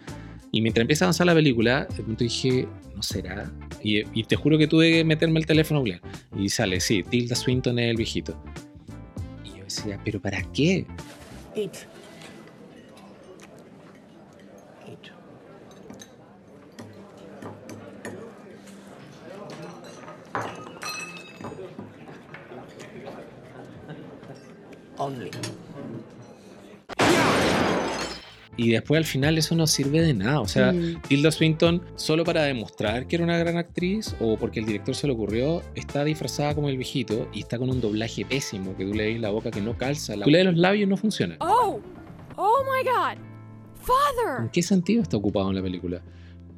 Y 0.53 0.62
mientras 0.62 0.81
empieza 0.82 1.05
a 1.05 1.06
avanzar 1.09 1.26
la 1.26 1.35
película, 1.35 1.87
de 1.94 2.03
pronto 2.03 2.25
dije, 2.25 2.67
¿no 2.97 3.03
será? 3.03 3.53
Y, 3.85 4.05
y 4.19 4.25
te 4.25 4.37
juro 4.37 4.56
que 4.56 4.67
tuve 4.69 4.91
que 4.91 5.05
meterme 5.05 5.38
el 5.38 5.44
teléfono 5.44 5.82
a. 5.82 6.00
Y 6.35 6.49
sale, 6.49 6.81
sí, 6.81 7.03
Tilda 7.03 7.37
Swinton 7.37 7.79
es 7.79 7.91
el 7.91 7.97
viejito. 7.97 8.43
Decía, 9.75 9.99
¿pero 10.05 10.21
para 10.21 10.43
qué? 10.53 10.87
Eat. 11.57 11.77
Eat. 14.87 15.09
Only. 24.99 25.31
Y 28.62 28.70
después 28.70 28.99
al 28.99 29.05
final 29.05 29.37
eso 29.38 29.56
no 29.56 29.67
sirve 29.67 30.00
de 30.00 30.14
nada. 30.14 30.41
O 30.41 30.47
sea, 30.47 30.73
Mm. 30.73 31.03
Tilda 31.09 31.31
Swinton, 31.33 31.83
solo 31.97 32.25
para 32.25 32.45
demostrar 32.45 33.07
que 33.07 33.16
era 33.16 33.25
una 33.25 33.37
gran 33.37 33.57
actriz 33.57 34.14
o 34.21 34.37
porque 34.37 34.61
el 34.61 34.66
director 34.66 34.95
se 34.95 35.07
le 35.07 35.12
ocurrió, 35.12 35.62
está 35.75 36.04
disfrazada 36.04 36.54
como 36.54 36.69
el 36.69 36.76
viejito 36.76 37.28
y 37.35 37.40
está 37.40 37.59
con 37.59 37.71
un 37.71 37.81
doblaje 37.81 38.25
pésimo, 38.25 38.76
que 38.76 38.85
tú 38.85 38.95
le 38.95 39.19
la 39.19 39.31
boca 39.31 39.50
que 39.50 39.61
no 39.61 39.76
calza. 39.76 40.14
La 40.16 40.26
le 40.26 40.38
ves 40.38 40.47
los 40.47 40.57
labios 40.57 40.88
no 40.88 40.97
funciona. 40.97 41.37
Oh! 41.40 41.81
Oh 42.37 42.62
my 42.64 42.88
god! 42.88 43.19
Father! 43.81 44.45
¿En 44.45 44.49
qué 44.50 44.62
sentido 44.62 45.02
está 45.02 45.16
ocupado 45.16 45.50
en 45.50 45.57
la 45.57 45.62
película? 45.62 46.02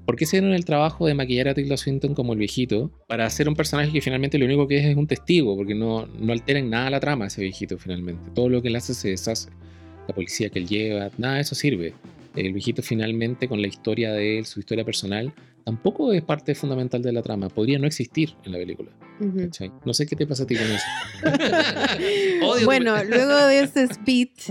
¿Por 0.04 0.16
qué 0.16 0.26
se 0.26 0.36
dieron 0.38 0.54
el 0.54 0.66
trabajo 0.66 1.06
de 1.06 1.14
maquillar 1.14 1.48
a 1.48 1.54
Tilda 1.54 1.78
Swinton 1.78 2.14
como 2.14 2.34
el 2.34 2.38
viejito 2.38 2.90
para 3.08 3.24
hacer 3.24 3.48
un 3.48 3.54
personaje 3.54 3.90
que 3.90 4.02
finalmente 4.02 4.36
lo 4.38 4.44
único 4.44 4.68
que 4.68 4.76
es 4.76 4.84
es 4.84 4.96
un 4.96 5.06
testigo? 5.06 5.56
Porque 5.56 5.74
no, 5.74 6.06
no 6.06 6.32
altera 6.32 6.58
en 6.58 6.68
nada 6.68 6.90
la 6.90 7.00
trama 7.00 7.26
ese 7.28 7.40
viejito 7.40 7.78
finalmente. 7.78 8.30
Todo 8.34 8.50
lo 8.50 8.60
que 8.60 8.68
él 8.68 8.76
hace 8.76 8.92
se 8.92 9.08
deshace. 9.08 9.48
La 10.08 10.14
policía 10.14 10.50
que 10.50 10.58
él 10.58 10.66
lleva, 10.68 11.10
nada 11.18 11.34
de 11.36 11.40
eso 11.42 11.54
sirve. 11.54 11.94
El 12.36 12.52
viejito 12.52 12.82
finalmente 12.82 13.48
con 13.48 13.60
la 13.60 13.68
historia 13.68 14.12
de 14.12 14.38
él, 14.38 14.44
su 14.46 14.58
historia 14.60 14.84
personal, 14.84 15.32
tampoco 15.64 16.12
es 16.12 16.22
parte 16.22 16.54
fundamental 16.54 17.00
de 17.00 17.12
la 17.12 17.22
trama. 17.22 17.48
Podría 17.48 17.78
no 17.78 17.86
existir 17.86 18.34
en 18.44 18.52
la 18.52 18.58
película. 18.58 18.90
Ujú. 19.20 19.38
¿cachai? 19.44 19.72
No 19.84 19.94
sé 19.94 20.06
qué 20.06 20.16
te 20.16 20.26
pasa 20.26 20.42
a 20.42 20.46
ti 20.46 20.56
con 20.56 20.66
eso. 20.66 20.84
Odio 22.44 22.60
tu- 22.60 22.64
bueno, 22.66 23.02
luego 23.04 23.46
de 23.46 23.60
ese 23.60 23.86
speech. 23.86 24.50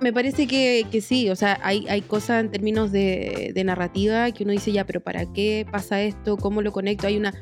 Me 0.00 0.12
parece 0.12 0.46
que, 0.46 0.86
que 0.90 1.00
sí, 1.00 1.30
o 1.30 1.36
sea, 1.36 1.58
hay, 1.62 1.86
hay 1.88 2.02
cosas 2.02 2.44
en 2.44 2.50
términos 2.50 2.92
de, 2.92 3.52
de 3.54 3.64
narrativa 3.64 4.30
que 4.32 4.42
uno 4.44 4.52
dice 4.52 4.70
ya, 4.72 4.84
pero 4.84 5.00
¿para 5.00 5.32
qué 5.32 5.66
pasa 5.70 6.02
esto? 6.02 6.36
¿Cómo 6.36 6.60
lo 6.60 6.72
conecto? 6.72 7.06
Hay 7.06 7.16
una 7.16 7.32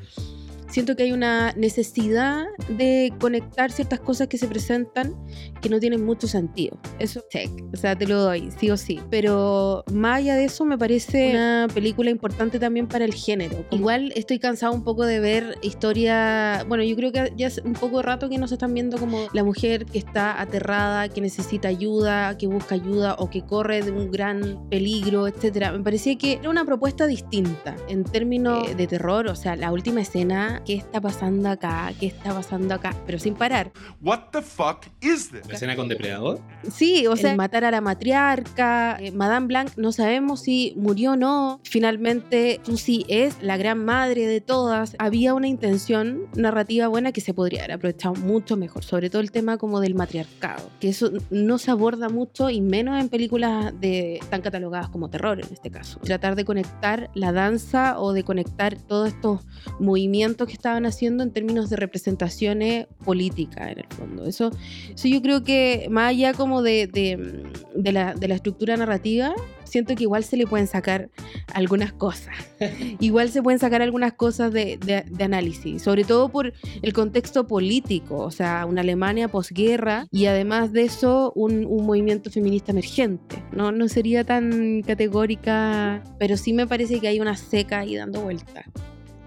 siento 0.72 0.96
que 0.96 1.02
hay 1.02 1.12
una 1.12 1.52
necesidad 1.52 2.46
de 2.68 3.12
conectar 3.20 3.70
ciertas 3.70 4.00
cosas 4.00 4.28
que 4.28 4.38
se 4.38 4.48
presentan 4.48 5.14
que 5.60 5.68
no 5.68 5.78
tienen 5.78 6.04
mucho 6.04 6.26
sentido. 6.26 6.78
Eso, 6.98 7.22
check. 7.30 7.50
O 7.72 7.76
sea, 7.76 7.96
te 7.96 8.06
lo 8.06 8.20
doy, 8.20 8.50
sí 8.58 8.70
o 8.70 8.76
sí. 8.76 8.98
Pero 9.10 9.84
más 9.92 10.18
allá 10.18 10.34
de 10.34 10.44
eso, 10.44 10.64
me 10.64 10.78
parece 10.78 11.30
una 11.30 11.68
película 11.72 12.10
importante 12.10 12.58
también 12.58 12.88
para 12.88 13.04
el 13.04 13.12
género. 13.12 13.64
Igual 13.70 14.12
estoy 14.16 14.38
cansado 14.38 14.72
un 14.72 14.82
poco 14.82 15.04
de 15.04 15.20
ver 15.20 15.58
historia. 15.62 16.64
Bueno, 16.66 16.84
yo 16.84 16.96
creo 16.96 17.12
que 17.12 17.32
ya 17.36 17.48
es 17.48 17.60
un 17.64 17.74
poco 17.74 17.98
de 17.98 18.04
rato 18.04 18.28
que 18.30 18.38
nos 18.38 18.50
están 18.50 18.72
viendo 18.72 18.96
como 18.96 19.26
la 19.32 19.44
mujer 19.44 19.84
que 19.84 19.98
está 19.98 20.40
aterrada, 20.40 21.08
que 21.08 21.20
necesita 21.20 21.68
ayuda, 21.68 22.38
que 22.38 22.46
busca 22.46 22.74
ayuda 22.74 23.16
o 23.18 23.28
que 23.28 23.42
corre 23.42 23.82
de 23.82 23.90
un 23.90 24.10
gran 24.10 24.68
peligro, 24.70 25.28
etcétera. 25.28 25.72
Me 25.72 25.80
parecía 25.80 26.16
que 26.16 26.34
era 26.34 26.48
una 26.48 26.64
propuesta 26.64 27.06
distinta 27.06 27.76
en 27.88 28.04
términos 28.04 28.74
de 28.76 28.86
terror. 28.86 29.26
O 29.28 29.36
sea, 29.36 29.54
la 29.54 29.70
última 29.70 30.00
escena, 30.00 30.61
¿qué 30.64 30.74
está 30.74 31.00
pasando 31.00 31.48
acá? 31.48 31.92
¿Qué 31.98 32.06
está 32.06 32.34
pasando 32.34 32.74
acá? 32.74 32.94
Pero 33.06 33.18
sin 33.18 33.34
parar. 33.34 33.72
What 34.00 34.30
the 34.32 34.42
fuck 34.42 34.86
is 35.00 35.30
this? 35.30 35.46
¿La 35.48 35.54
escena 35.54 35.76
con 35.76 35.88
Depredador? 35.88 36.40
Sí, 36.70 37.06
o 37.06 37.16
sea, 37.16 37.36
matar 37.36 37.64
a 37.64 37.70
la 37.70 37.80
matriarca, 37.80 38.96
eh, 39.00 39.12
Madame 39.12 39.46
Blanc, 39.46 39.70
no 39.76 39.92
sabemos 39.92 40.40
si 40.40 40.74
murió 40.76 41.12
o 41.12 41.16
no. 41.16 41.60
Finalmente, 41.64 42.60
Susie 42.64 43.04
es 43.08 43.42
la 43.42 43.56
gran 43.56 43.84
madre 43.84 44.26
de 44.26 44.40
todas. 44.40 44.96
Había 44.98 45.34
una 45.34 45.48
intención 45.48 46.26
narrativa 46.34 46.88
buena 46.88 47.12
que 47.12 47.20
se 47.20 47.34
podría 47.34 47.60
haber 47.60 47.76
aprovechado 47.76 48.14
mucho 48.14 48.56
mejor, 48.56 48.84
sobre 48.84 49.10
todo 49.10 49.22
el 49.22 49.30
tema 49.30 49.58
como 49.58 49.80
del 49.80 49.94
matriarcado, 49.94 50.70
que 50.80 50.90
eso 50.90 51.10
no 51.30 51.58
se 51.58 51.70
aborda 51.70 52.08
mucho 52.08 52.50
y 52.50 52.60
menos 52.60 53.00
en 53.00 53.08
películas 53.08 53.78
de 53.80 54.20
tan 54.30 54.42
catalogadas 54.42 54.88
como 54.88 55.10
terror 55.10 55.40
en 55.40 55.52
este 55.52 55.70
caso. 55.70 55.98
Tratar 56.00 56.36
de 56.36 56.44
conectar 56.44 57.10
la 57.14 57.32
danza 57.32 57.98
o 57.98 58.12
de 58.12 58.24
conectar 58.24 58.76
todos 58.76 59.08
estos 59.08 59.40
movimientos 59.80 60.48
que 60.52 60.56
estaban 60.56 60.84
haciendo 60.84 61.22
en 61.22 61.32
términos 61.32 61.70
de 61.70 61.76
representaciones 61.76 62.86
políticas 63.06 63.72
en 63.72 63.78
el 63.78 63.86
fondo. 63.88 64.26
Eso, 64.26 64.50
eso 64.94 65.08
yo 65.08 65.22
creo 65.22 65.42
que 65.42 65.86
más 65.90 66.10
allá 66.10 66.34
como 66.34 66.60
de, 66.60 66.86
de, 66.86 67.42
de 67.74 67.92
la, 67.92 68.12
de 68.12 68.28
la 68.28 68.34
estructura 68.34 68.76
narrativa, 68.76 69.34
siento 69.64 69.94
que 69.94 70.02
igual 70.02 70.24
se 70.24 70.36
le 70.36 70.46
pueden 70.46 70.66
sacar 70.66 71.08
algunas 71.54 71.94
cosas. 71.94 72.34
igual 73.00 73.30
se 73.30 73.42
pueden 73.42 73.58
sacar 73.58 73.80
algunas 73.80 74.12
cosas 74.12 74.52
de, 74.52 74.76
de, 74.76 75.04
de, 75.08 75.24
análisis, 75.24 75.80
sobre 75.80 76.04
todo 76.04 76.28
por 76.28 76.52
el 76.82 76.92
contexto 76.92 77.46
político, 77.46 78.18
o 78.18 78.30
sea, 78.30 78.66
una 78.66 78.82
Alemania 78.82 79.28
posguerra 79.28 80.06
y 80.10 80.26
además 80.26 80.72
de 80.72 80.82
eso 80.82 81.32
un, 81.34 81.64
un, 81.64 81.86
movimiento 81.86 82.30
feminista 82.30 82.72
emergente. 82.72 83.42
No, 83.52 83.72
no 83.72 83.88
sería 83.88 84.24
tan 84.24 84.82
categórica, 84.82 86.04
pero 86.18 86.36
sí 86.36 86.52
me 86.52 86.66
parece 86.66 87.00
que 87.00 87.08
hay 87.08 87.20
una 87.20 87.38
seca 87.38 87.78
ahí 87.78 87.96
dando 87.96 88.20
vueltas. 88.20 88.66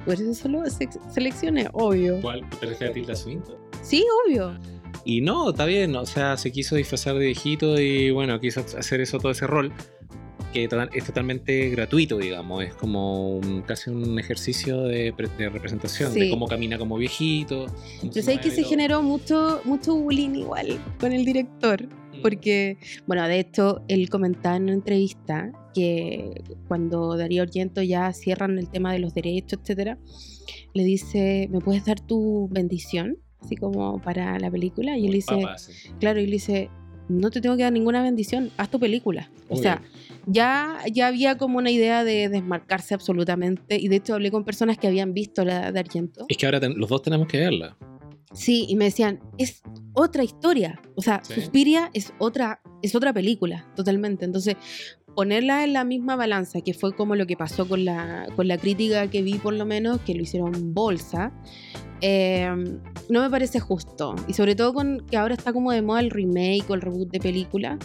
Por 0.05 0.13
eso 0.13 0.33
solo 0.33 0.63
selecciones, 1.09 1.67
obvio. 1.73 2.21
¿Cuál? 2.21 2.47
¿Te 2.59 2.85
a 2.85 2.91
Tilda 2.91 3.15
Swinton? 3.15 3.55
Sí, 3.81 4.05
obvio. 4.25 4.57
Y 5.03 5.21
no, 5.21 5.49
está 5.49 5.65
bien, 5.65 5.95
o 5.95 6.05
sea, 6.05 6.37
se 6.37 6.51
quiso 6.51 6.75
disfrazar 6.75 7.15
de 7.15 7.25
viejito 7.25 7.79
y 7.79 8.11
bueno, 8.11 8.39
quiso 8.39 8.61
hacer 8.61 9.01
eso, 9.01 9.19
todo 9.19 9.31
ese 9.31 9.45
rol 9.45 9.71
que 10.55 10.69
es 10.93 11.03
totalmente 11.03 11.69
gratuito, 11.69 12.17
digamos. 12.17 12.63
Es 12.63 12.73
como 12.75 13.37
un, 13.37 13.61
casi 13.63 13.89
un 13.89 14.17
ejercicio 14.17 14.83
de, 14.83 15.13
de 15.37 15.49
representación, 15.49 16.13
sí. 16.13 16.21
de 16.21 16.29
cómo 16.29 16.47
camina 16.47 16.77
como 16.77 16.95
viejito. 16.97 17.67
Yo 18.01 18.21
sé 18.21 18.37
que 18.37 18.51
se 18.51 18.63
generó 18.63 19.01
mucho, 19.01 19.61
mucho 19.65 19.95
bullying 19.95 20.35
igual 20.35 20.79
con 20.97 21.11
el 21.11 21.25
director. 21.25 21.83
Mm. 21.83 22.21
Porque, 22.21 22.77
bueno, 23.05 23.27
de 23.27 23.39
hecho, 23.39 23.81
él 23.89 24.09
comentaba 24.09 24.55
en 24.55 24.63
una 24.63 24.73
entrevista 24.73 25.51
que 25.75 26.41
cuando 26.67 27.17
Darío 27.17 27.43
Argento 27.43 27.81
ya 27.83 28.13
cierran 28.13 28.57
el 28.57 28.69
tema 28.69 28.93
de 28.93 28.99
los 28.99 29.13
derechos, 29.13 29.59
etcétera, 29.61 29.97
le 30.73 30.83
dice: 30.83 31.49
¿Me 31.51 31.59
puedes 31.59 31.85
dar 31.85 31.99
tu 31.99 32.47
bendición? 32.49 33.17
Así 33.41 33.57
como 33.57 34.01
para 34.01 34.39
la 34.39 34.49
película. 34.49 34.97
Y 34.97 35.05
él 35.07 35.13
dice: 35.13 35.35
sí. 35.57 35.89
Claro, 35.99 36.19
y 36.19 36.23
él 36.23 36.31
dice: 36.31 36.69
No 37.09 37.29
te 37.29 37.41
tengo 37.41 37.55
que 37.57 37.63
dar 37.63 37.73
ninguna 37.73 38.01
bendición, 38.01 38.49
haz 38.57 38.71
tu 38.71 38.79
película. 38.79 39.29
O 39.49 39.57
sea, 39.57 39.83
ya, 40.25 40.79
ya 40.91 41.07
había 41.07 41.37
como 41.37 41.59
una 41.59 41.69
idea 41.69 42.03
de 42.03 42.29
desmarcarse 42.29 42.93
absolutamente. 42.95 43.77
Y 43.79 43.89
de 43.89 43.97
hecho, 43.97 44.15
hablé 44.15 44.31
con 44.31 44.43
personas 44.43 44.77
que 44.77 44.87
habían 44.87 45.13
visto 45.13 45.45
la 45.45 45.71
de 45.71 45.79
Argento. 45.79 46.25
Es 46.29 46.37
que 46.37 46.45
ahora 46.47 46.59
los 46.69 46.89
dos 46.89 47.01
tenemos 47.03 47.27
que 47.27 47.39
verla. 47.39 47.77
Sí, 48.33 48.65
y 48.67 48.75
me 48.75 48.85
decían, 48.85 49.19
es 49.37 49.61
otra 49.93 50.23
historia. 50.23 50.81
O 50.95 51.01
sea, 51.01 51.21
Sí. 51.23 51.35
Suspiria 51.35 51.89
es 51.93 52.11
otra, 52.17 52.59
es 52.81 52.93
otra 52.95 53.13
película, 53.13 53.65
totalmente. 53.75 54.25
Entonces, 54.25 54.57
ponerla 55.15 55.63
en 55.63 55.73
la 55.73 55.83
misma 55.83 56.15
balanza, 56.15 56.61
que 56.61 56.73
fue 56.73 56.93
como 56.93 57.15
lo 57.15 57.25
que 57.25 57.37
pasó 57.37 57.67
con 57.67 57.85
la, 57.85 58.27
con 58.35 58.47
la 58.47 58.57
crítica 58.57 59.09
que 59.09 59.21
vi 59.21 59.35
por 59.35 59.53
lo 59.53 59.65
menos, 59.65 59.99
que 60.01 60.13
lo 60.13 60.21
hicieron 60.21 60.73
bolsa, 60.73 61.31
eh, 62.01 62.49
no 63.09 63.21
me 63.21 63.29
parece 63.29 63.59
justo. 63.59 64.15
Y 64.27 64.33
sobre 64.33 64.55
todo 64.55 64.73
con 64.73 65.05
que 65.09 65.17
ahora 65.17 65.33
está 65.33 65.53
como 65.53 65.71
de 65.71 65.81
moda 65.81 66.01
el 66.01 66.11
remake 66.11 66.65
o 66.69 66.73
el 66.73 66.81
reboot 66.81 67.09
de 67.09 67.19
película, 67.19 67.79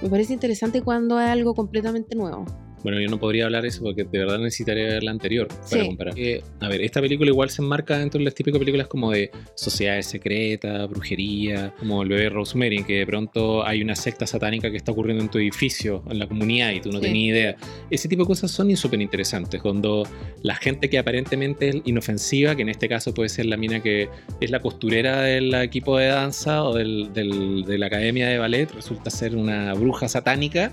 me 0.00 0.08
parece 0.08 0.32
interesante 0.32 0.82
cuando 0.82 1.20
es 1.20 1.28
algo 1.28 1.54
completamente 1.54 2.16
nuevo. 2.16 2.46
Bueno, 2.82 3.00
yo 3.00 3.08
no 3.08 3.18
podría 3.18 3.44
hablar 3.46 3.66
eso 3.66 3.82
porque 3.82 4.04
de 4.04 4.18
verdad 4.18 4.38
necesitaría 4.38 4.84
ver 4.84 5.02
la 5.02 5.10
anterior 5.10 5.48
para 5.48 5.66
Sí. 5.82 5.86
comparar. 5.86 6.14
Eh, 6.18 6.42
a 6.60 6.68
ver, 6.68 6.80
esta 6.82 7.00
película 7.00 7.30
igual 7.30 7.50
se 7.50 7.62
enmarca 7.62 7.98
dentro 7.98 8.18
de 8.18 8.24
las 8.24 8.34
típicas 8.34 8.58
películas 8.58 8.86
como 8.86 9.10
de 9.12 9.30
sociedades 9.54 10.06
secretas, 10.06 10.88
brujería, 10.88 11.74
como 11.78 12.02
el 12.02 12.08
bebé 12.08 12.28
Rosemary, 12.28 12.84
que 12.84 12.98
de 12.98 13.06
pronto 13.06 13.64
hay 13.66 13.82
una 13.82 13.94
secta 13.96 14.26
satánica 14.26 14.70
que 14.70 14.76
está 14.76 14.92
ocurriendo 14.92 15.22
en 15.24 15.30
tu 15.30 15.38
edificio, 15.38 16.02
en 16.10 16.18
la 16.18 16.26
comunidad, 16.28 16.72
y 16.72 16.80
tú 16.80 16.90
no 16.90 16.98
Sí. 16.98 17.06
tenías 17.06 17.28
idea. 17.36 17.56
Ese 17.90 18.08
tipo 18.08 18.22
de 18.22 18.26
cosas 18.28 18.50
son 18.50 18.74
súper 18.76 19.00
interesantes, 19.00 19.60
cuando 19.62 20.04
la 20.42 20.54
gente 20.54 20.88
que 20.90 20.98
aparentemente 20.98 21.68
es 21.70 21.76
inofensiva, 21.84 22.54
que 22.54 22.62
en 22.62 22.68
este 22.68 22.88
caso 22.88 23.12
puede 23.14 23.28
ser 23.28 23.46
la 23.46 23.56
mina 23.56 23.80
que 23.82 24.08
es 24.40 24.50
la 24.50 24.60
costurera 24.60 25.22
del 25.22 25.52
equipo 25.54 25.98
de 25.98 26.06
danza 26.06 26.62
o 26.64 26.74
del- 26.74 27.12
del- 27.12 27.64
de 27.64 27.78
la 27.78 27.86
academia 27.86 28.28
de 28.28 28.38
ballet, 28.38 28.70
resulta 28.72 29.10
ser 29.10 29.36
una 29.36 29.74
bruja 29.74 30.08
satánica, 30.08 30.72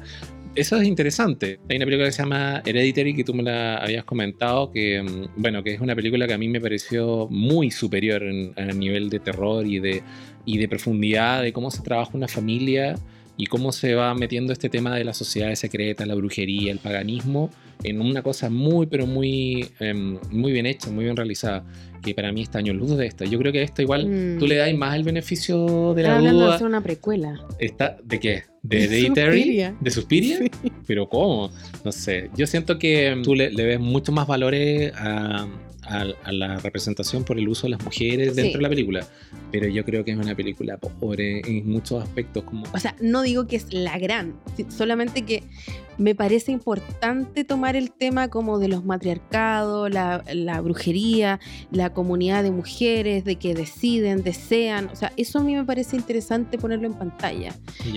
eso 0.55 0.77
es 0.77 0.87
interesante. 0.87 1.59
Hay 1.69 1.77
una 1.77 1.85
película 1.85 2.07
que 2.07 2.11
se 2.13 2.23
llama 2.23 2.61
Hereditary 2.65 3.13
que 3.15 3.23
tú 3.23 3.33
me 3.33 3.43
la 3.43 3.77
habías 3.77 4.03
comentado, 4.05 4.71
que 4.71 5.01
mm, 5.01 5.41
bueno, 5.41 5.63
que 5.63 5.73
es 5.73 5.81
una 5.81 5.95
película 5.95 6.27
que 6.27 6.33
a 6.33 6.37
mí 6.37 6.47
me 6.47 6.61
pareció 6.61 7.27
muy 7.29 7.71
superior 7.71 8.23
en- 8.23 8.53
a 8.57 8.65
nivel 8.73 9.09
de 9.09 9.19
terror 9.19 9.65
y 9.67 9.79
de, 9.79 10.01
y 10.45 10.57
de 10.57 10.67
profundidad 10.67 11.41
de 11.43 11.51
cómo 11.53 11.71
se 11.71 11.81
trabaja 11.81 12.11
una 12.13 12.27
familia 12.27 12.95
y 13.37 13.47
cómo 13.47 13.71
se 13.71 13.95
va 13.95 14.13
metiendo 14.15 14.53
este 14.53 14.69
tema 14.69 14.95
de 14.95 15.03
las 15.03 15.17
sociedades 15.17 15.59
secretas, 15.59 16.07
la 16.07 16.15
brujería, 16.15 16.71
el 16.71 16.79
paganismo, 16.79 17.49
en 17.83 17.99
una 18.01 18.21
cosa 18.21 18.49
muy, 18.49 18.85
pero 18.87 19.05
muy, 19.05 19.67
em, 19.79 20.17
muy 20.31 20.51
bien 20.53 20.65
hecha, 20.65 20.89
muy 20.89 21.03
bien 21.03 21.15
realizada, 21.17 21.65
que 22.01 22.13
para 22.15 22.31
mí 22.31 22.41
está 22.41 22.59
años 22.59 22.75
luz 22.77 22.95
de 22.97 23.05
esta. 23.05 23.25
Yo 23.25 23.37
creo 23.39 23.51
que 23.51 23.61
esta 23.61 23.81
igual 23.81 24.07
Mm. 24.07 24.39
tú 24.39 24.47
le 24.47 24.55
das 24.55 24.73
más 24.75 24.95
el 24.95 25.03
beneficio 25.03 25.93
de 25.93 26.03
la 26.03 26.15
hablando 26.15 26.39
de 26.39 26.45
duda. 26.45 26.55
hacer 26.55 26.67
una 26.67 26.81
precuela. 26.81 27.41
Está, 27.59 27.97
¿De 28.03 28.19
qué? 28.19 28.43
¿De 28.63 28.87
De? 28.87 29.01
Suspiria. 29.07 29.75
¿De 29.81 29.91
Suspiria? 29.91 30.39
Pero 30.87 31.09
¿cómo? 31.09 31.51
No 31.83 31.91
sé. 31.91 32.29
Yo 32.37 32.47
siento 32.47 32.79
que 32.79 33.19
tú 33.23 33.35
le, 33.35 33.51
le 33.51 33.65
ves 33.65 33.79
mucho 33.79 34.11
más 34.11 34.25
valores 34.27 34.93
a, 34.95 35.47
a- 35.83 36.05
a 36.23 36.31
la 36.31 36.57
representación 36.59 37.23
por 37.25 37.37
el 37.37 37.47
uso 37.47 37.67
de 37.67 37.71
las 37.71 37.83
mujeres 37.83 38.35
dentro 38.35 38.53
Sí. 38.53 38.57
de 38.57 38.61
la 38.63 38.69
película. 38.69 39.07
Pero 39.57 39.69
yo 39.69 39.85
creo 39.85 40.03
que 40.03 40.11
es 40.11 40.17
una 40.17 40.35
película 40.35 40.75
pobre 40.75 41.39
en 41.45 41.65
muchos 41.69 42.03
aspectos. 42.03 42.43
Como... 42.43 42.65
O 42.73 42.77
sea, 42.77 42.93
no 42.99 43.21
digo 43.21 43.47
que 43.47 43.55
es 43.55 43.73
la 43.73 43.97
gran, 43.97 44.35
solamente 44.67 45.21
que 45.21 45.43
me 45.97 46.13
parece 46.13 46.51
importante 46.51 47.45
tomar 47.45 47.77
el 47.77 47.91
tema 47.91 48.29
como 48.29 48.59
de 48.59 48.67
los 48.67 48.83
matriarcados, 48.83 49.89
la, 49.89 50.23
la 50.33 50.59
brujería, 50.59 51.39
la 51.71 51.93
comunidad 51.93 52.43
de 52.43 52.51
mujeres, 52.51 53.23
de 53.23 53.37
que 53.37 53.53
deciden, 53.53 54.23
desean. 54.23 54.89
O 54.91 54.95
sea, 54.97 55.13
eso 55.15 55.39
a 55.39 55.43
mí 55.43 55.55
me 55.55 55.63
parece 55.63 55.95
interesante 55.95 56.57
ponerlo 56.57 56.87
en 56.87 56.93
pantalla, 56.93 57.55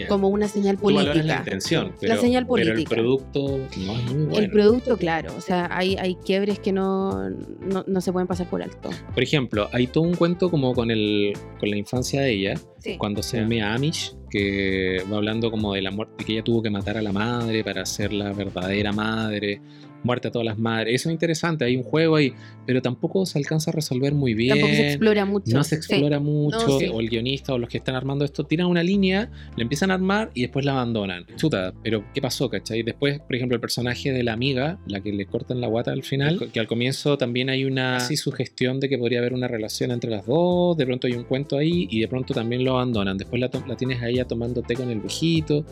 como 0.08 0.28
una 0.28 0.46
señal 0.46 0.76
Tú 0.78 0.84
valoras 0.84 1.06
la 1.06 1.12
política. 1.12 1.38
intención, 1.38 1.92
pero, 2.00 2.20
señal 2.20 2.46
pero 2.46 2.62
el 2.62 2.68
política. 2.68 2.94
producto 2.94 3.58
no 3.78 3.96
es 3.96 4.04
muy 4.04 4.24
bueno. 4.26 4.38
El 4.38 4.50
producto, 4.50 4.96
claro, 4.96 5.34
o 5.36 5.40
sea, 5.40 5.68
hay, 5.72 5.96
hay 5.96 6.14
quiebres 6.14 6.60
que 6.60 6.72
no, 6.72 7.30
no, 7.30 7.84
no 7.86 8.00
se 8.00 8.12
pueden 8.12 8.28
pasar 8.28 8.48
por 8.48 8.62
alto. 8.62 8.90
Por 9.12 9.22
ejemplo, 9.22 9.68
hay 9.72 9.88
todo 9.88 10.04
un 10.04 10.14
cuento 10.14 10.50
como 10.50 10.72
con, 10.72 10.90
el, 10.90 11.32
con 11.58 11.70
la 11.70 11.76
infancia 11.76 12.20
de 12.22 12.32
ella, 12.32 12.54
Sí. 12.78 12.96
cuando 12.96 13.22
se 13.22 13.44
ve 13.44 13.60
a 13.60 13.74
Amish, 13.74 14.14
que 14.30 15.02
va 15.10 15.16
hablando 15.16 15.50
como 15.50 15.74
de 15.74 15.82
la 15.82 15.90
muerte, 15.90 16.24
que 16.24 16.32
ella 16.34 16.44
tuvo 16.44 16.62
que 16.62 16.70
matar 16.70 16.96
a 16.96 17.02
la 17.02 17.12
madre 17.12 17.64
para 17.64 17.84
ser 17.86 18.12
la 18.12 18.32
verdadera 18.32 18.92
madre, 18.92 19.60
muerte 20.02 20.28
a 20.28 20.30
todas 20.30 20.46
las 20.46 20.58
madres. 20.58 20.94
Eso 20.94 21.08
es 21.08 21.12
interesante, 21.12 21.64
hay 21.64 21.76
un 21.76 21.82
juego 21.82 22.16
ahí, 22.16 22.32
pero 22.66 22.80
tampoco 22.82 23.26
se 23.26 23.38
alcanza 23.38 23.70
a 23.70 23.74
resolver 23.74 24.14
muy 24.14 24.34
bien. 24.34 24.50
Tampoco 24.58 24.72
se 24.74 24.86
explora 24.88 25.24
mucho. 25.24 25.54
No 25.56 25.64
se 25.64 25.70
Sí. 25.70 25.74
explora 25.76 26.20
mucho, 26.20 26.66
No, 26.66 26.78
sí. 26.78 26.86
o 26.92 27.00
el 27.00 27.08
guionista 27.08 27.52
o 27.54 27.58
los 27.58 27.68
que 27.68 27.78
están 27.78 27.94
armando 27.94 28.24
esto 28.24 28.44
tiran 28.44 28.66
una 28.68 28.82
línea, 28.82 29.30
la 29.56 29.62
empiezan 29.62 29.90
a 29.90 29.94
armar 29.94 30.30
y 30.34 30.42
después 30.42 30.64
la 30.64 30.72
abandonan. 30.72 31.26
Chuta, 31.36 31.72
pero 31.82 32.04
¿qué 32.14 32.20
pasó, 32.20 32.48
cachai? 32.48 32.82
Después, 32.82 33.20
por 33.20 33.34
ejemplo, 33.34 33.54
el 33.54 33.60
personaje 33.60 34.12
de 34.12 34.22
la 34.22 34.32
amiga, 34.32 34.78
la 34.86 35.00
que 35.00 35.12
le 35.12 35.26
cortan 35.26 35.60
la 35.60 35.66
guata 35.66 35.92
al 35.92 36.02
final, 36.02 36.50
que 36.52 36.60
al 36.60 36.66
comienzo 36.68 37.18
también 37.18 37.50
hay 37.50 37.64
una 37.64 37.96
así 37.96 38.16
sugestión 38.16 38.80
de 38.80 38.88
que 38.88 38.98
podría 38.98 39.18
haber 39.18 39.32
una 39.34 39.48
relación 39.48 39.90
entre 39.90 40.10
las 40.10 40.26
dos, 40.26 40.76
de 40.76 40.86
pronto 40.86 41.06
hay 41.06 41.14
un 41.14 41.24
cuento 41.24 41.56
ahí 41.56 41.88
y 41.90 42.00
de 42.00 42.08
pronto 42.08 42.34
también 42.34 42.64
lo 42.64 42.72
abandonan. 42.72 43.18
Después 43.18 43.40
la, 43.40 43.48
to- 43.50 43.64
la 43.66 43.76
tienes 43.76 44.00
a 44.02 44.08
ella 44.08 44.24
tomando 44.26 44.62
té 44.62 44.74
con 44.74 44.90
el 44.90 45.00
viejito 45.00 45.64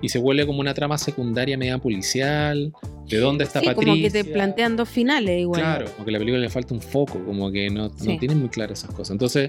y 0.00 0.08
se 0.08 0.18
vuelve 0.18 0.46
como 0.46 0.60
una 0.60 0.74
trama 0.74 0.98
secundaria 0.98 1.56
media 1.58 1.78
policial. 1.78 2.72
¿De 3.16 3.22
dónde 3.22 3.44
está 3.44 3.60
Sí, 3.60 3.66
Patricia? 3.66 3.92
como 3.92 4.02
que 4.02 4.10
te 4.10 4.24
plantean 4.24 4.76
dos 4.76 4.88
finales 4.88 5.40
igual. 5.40 5.60
Claro, 5.60 5.86
como 5.92 6.04
que 6.04 6.10
a 6.10 6.12
la 6.12 6.18
película 6.18 6.40
le 6.40 6.48
falta 6.50 6.74
un 6.74 6.80
foco, 6.82 7.24
como 7.24 7.50
que 7.52 7.68
no, 7.70 7.88
no 7.88 7.94
Sí. 7.98 8.18
tienen 8.18 8.38
muy 8.40 8.48
claras 8.48 8.80
esas 8.82 8.94
cosas. 8.94 9.10
Entonces, 9.12 9.48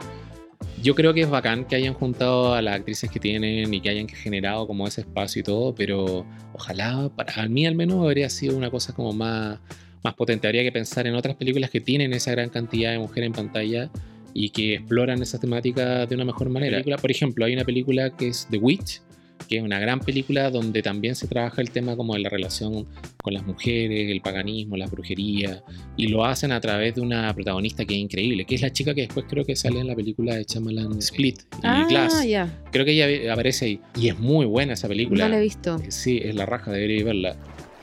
yo 0.81 0.95
creo 0.95 1.13
que 1.13 1.21
es 1.21 1.29
bacán 1.29 1.65
que 1.65 1.75
hayan 1.75 1.93
juntado 1.93 2.53
a 2.53 2.61
las 2.61 2.75
actrices 2.75 3.09
que 3.09 3.19
tienen 3.19 3.73
y 3.73 3.81
que 3.81 3.89
hayan 3.89 4.07
generado 4.07 4.67
como 4.67 4.87
ese 4.87 5.01
espacio 5.01 5.39
y 5.39 5.43
todo, 5.43 5.73
pero 5.75 6.25
ojalá, 6.53 7.09
para 7.15 7.47
mí 7.47 7.65
al 7.65 7.75
menos, 7.75 8.03
habría 8.05 8.29
sido 8.29 8.55
una 8.57 8.69
cosa 8.69 8.93
como 8.93 9.13
más, 9.13 9.59
más 10.03 10.13
potente. 10.15 10.47
Habría 10.47 10.63
que 10.63 10.71
pensar 10.71 11.07
en 11.07 11.15
otras 11.15 11.35
películas 11.35 11.69
que 11.69 11.79
tienen 11.81 12.13
esa 12.13 12.31
gran 12.31 12.49
cantidad 12.49 12.91
de 12.91 12.99
mujeres 12.99 13.27
en 13.27 13.33
pantalla 13.33 13.89
y 14.33 14.49
que 14.49 14.75
exploran 14.75 15.21
esas 15.21 15.39
temáticas 15.39 16.09
de 16.09 16.15
una 16.15 16.25
mejor 16.25 16.49
manera. 16.49 16.77
Película- 16.77 16.97
Por 16.97 17.11
ejemplo, 17.11 17.45
hay 17.45 17.53
una 17.53 17.63
película 17.65 18.09
que 18.15 18.27
es 18.29 18.47
The 18.49 18.57
Witch, 18.57 19.01
que 19.47 19.57
es 19.57 19.63
una 19.63 19.79
gran 19.79 19.99
película 19.99 20.49
donde 20.49 20.81
también 20.81 21.15
se 21.15 21.27
trabaja 21.27 21.61
el 21.61 21.69
tema 21.71 21.95
como 21.95 22.13
de 22.13 22.19
la 22.21 22.29
relación 22.29 22.85
con 23.21 23.33
las 23.33 23.45
mujeres, 23.45 24.09
el 24.11 24.21
paganismo, 24.21 24.77
las 24.77 24.89
brujerías, 24.91 25.61
y 25.97 26.07
lo 26.07 26.25
hacen 26.25 26.51
a 26.51 26.59
través 26.61 26.95
de 26.95 27.01
una 27.01 27.33
protagonista 27.33 27.85
que 27.85 27.93
es 27.93 27.99
increíble, 27.99 28.45
que 28.45 28.55
es 28.55 28.61
la 28.61 28.71
chica 28.71 28.93
que 28.93 29.01
después 29.01 29.25
creo 29.29 29.45
que 29.45 29.55
sale 29.55 29.79
en 29.79 29.87
la 29.87 29.95
película 29.95 30.35
de 30.35 30.45
Chamalan 30.45 30.97
Split 30.99 31.41
y 31.41 31.43
Ah, 31.63 31.85
Glass. 31.87 32.25
ya. 32.27 32.63
Creo 32.71 32.85
que 32.85 32.91
ella 32.91 33.33
aparece 33.33 33.65
ahí. 33.65 33.81
Y 33.95 34.09
es 34.09 34.19
muy 34.19 34.45
buena 34.45 34.73
esa 34.73 34.87
película. 34.87 35.25
No 35.25 35.31
la 35.31 35.37
he 35.37 35.41
visto. 35.41 35.79
Sí, 35.89 36.19
es 36.23 36.35
la 36.35 36.45
raja, 36.45 36.71
debería 36.71 37.03
verla. 37.03 37.35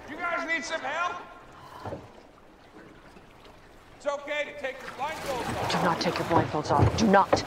You 0.08 0.16
guys 0.16 0.46
need 0.46 0.62
some 0.62 0.80
help? 0.82 1.16
It's 3.96 4.06
okay 4.06 4.44
to 4.46 4.60
take 4.60 4.76
your 4.80 4.92
blindfolds 4.96 5.48
off. 5.60 5.72
Do 5.72 5.84
not 5.84 6.00
take 6.00 6.18
your 6.18 6.28
blindfolds 6.28 6.70
off. 6.70 7.00
Do 7.00 7.06
not. 7.06 7.44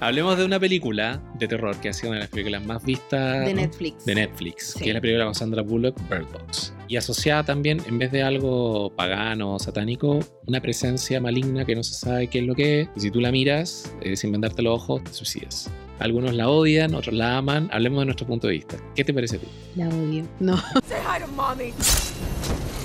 Hablemos 0.00 0.36
de 0.36 0.44
una 0.44 0.60
película 0.60 1.20
de 1.38 1.48
terror 1.48 1.74
que 1.80 1.88
ha 1.88 1.92
sido 1.92 2.10
una 2.10 2.18
de 2.18 2.24
las 2.24 2.30
películas 2.30 2.64
más 2.64 2.84
vistas 2.84 3.46
De 3.46 3.54
¿no? 3.54 3.62
Netflix. 3.62 4.04
de 4.04 4.14
Netflix, 4.14 4.72
Sí. 4.72 4.80
que 4.84 4.90
es 4.90 4.94
la 4.94 5.00
película 5.00 5.24
con 5.24 5.34
Sandra 5.34 5.62
Bullock, 5.62 5.96
Bird 6.10 6.26
Box. 6.32 6.74
Y 6.88 6.96
asociada 6.96 7.44
también, 7.44 7.80
en 7.86 7.98
vez 7.98 8.12
de 8.12 8.22
algo 8.22 8.92
pagano 8.94 9.54
o 9.54 9.58
satánico, 9.58 10.20
una 10.46 10.60
presencia 10.60 11.20
maligna 11.20 11.64
que 11.64 11.74
no 11.74 11.82
se 11.82 11.94
sabe 11.94 12.28
qué 12.28 12.40
es 12.40 12.44
lo 12.46 12.54
que 12.54 12.82
es. 12.82 12.88
Y 12.96 13.00
si 13.00 13.10
tú 13.10 13.20
la 13.20 13.32
miras, 13.32 13.90
eh, 14.02 14.16
sin 14.16 14.32
vendarte 14.32 14.62
los 14.62 14.74
ojos, 14.74 15.02
te 15.04 15.12
suicidas. 15.12 15.70
Algunos 15.98 16.34
la 16.34 16.48
odian, 16.50 16.94
otros 16.94 17.14
la 17.14 17.38
aman. 17.38 17.70
Hablemos 17.72 18.00
de 18.00 18.04
nuestro 18.06 18.26
punto 18.26 18.46
de 18.48 18.52
vista. 18.52 18.76
¿Qué 18.94 19.02
te 19.02 19.14
parece 19.14 19.36
a 19.36 19.38
ti? 19.40 19.46
La 19.76 19.88
odio. 19.88 20.24
No, 20.40 20.56
Say 20.86 20.98
hi 21.00 21.20
to 21.20 21.26
mommy. 21.32 21.72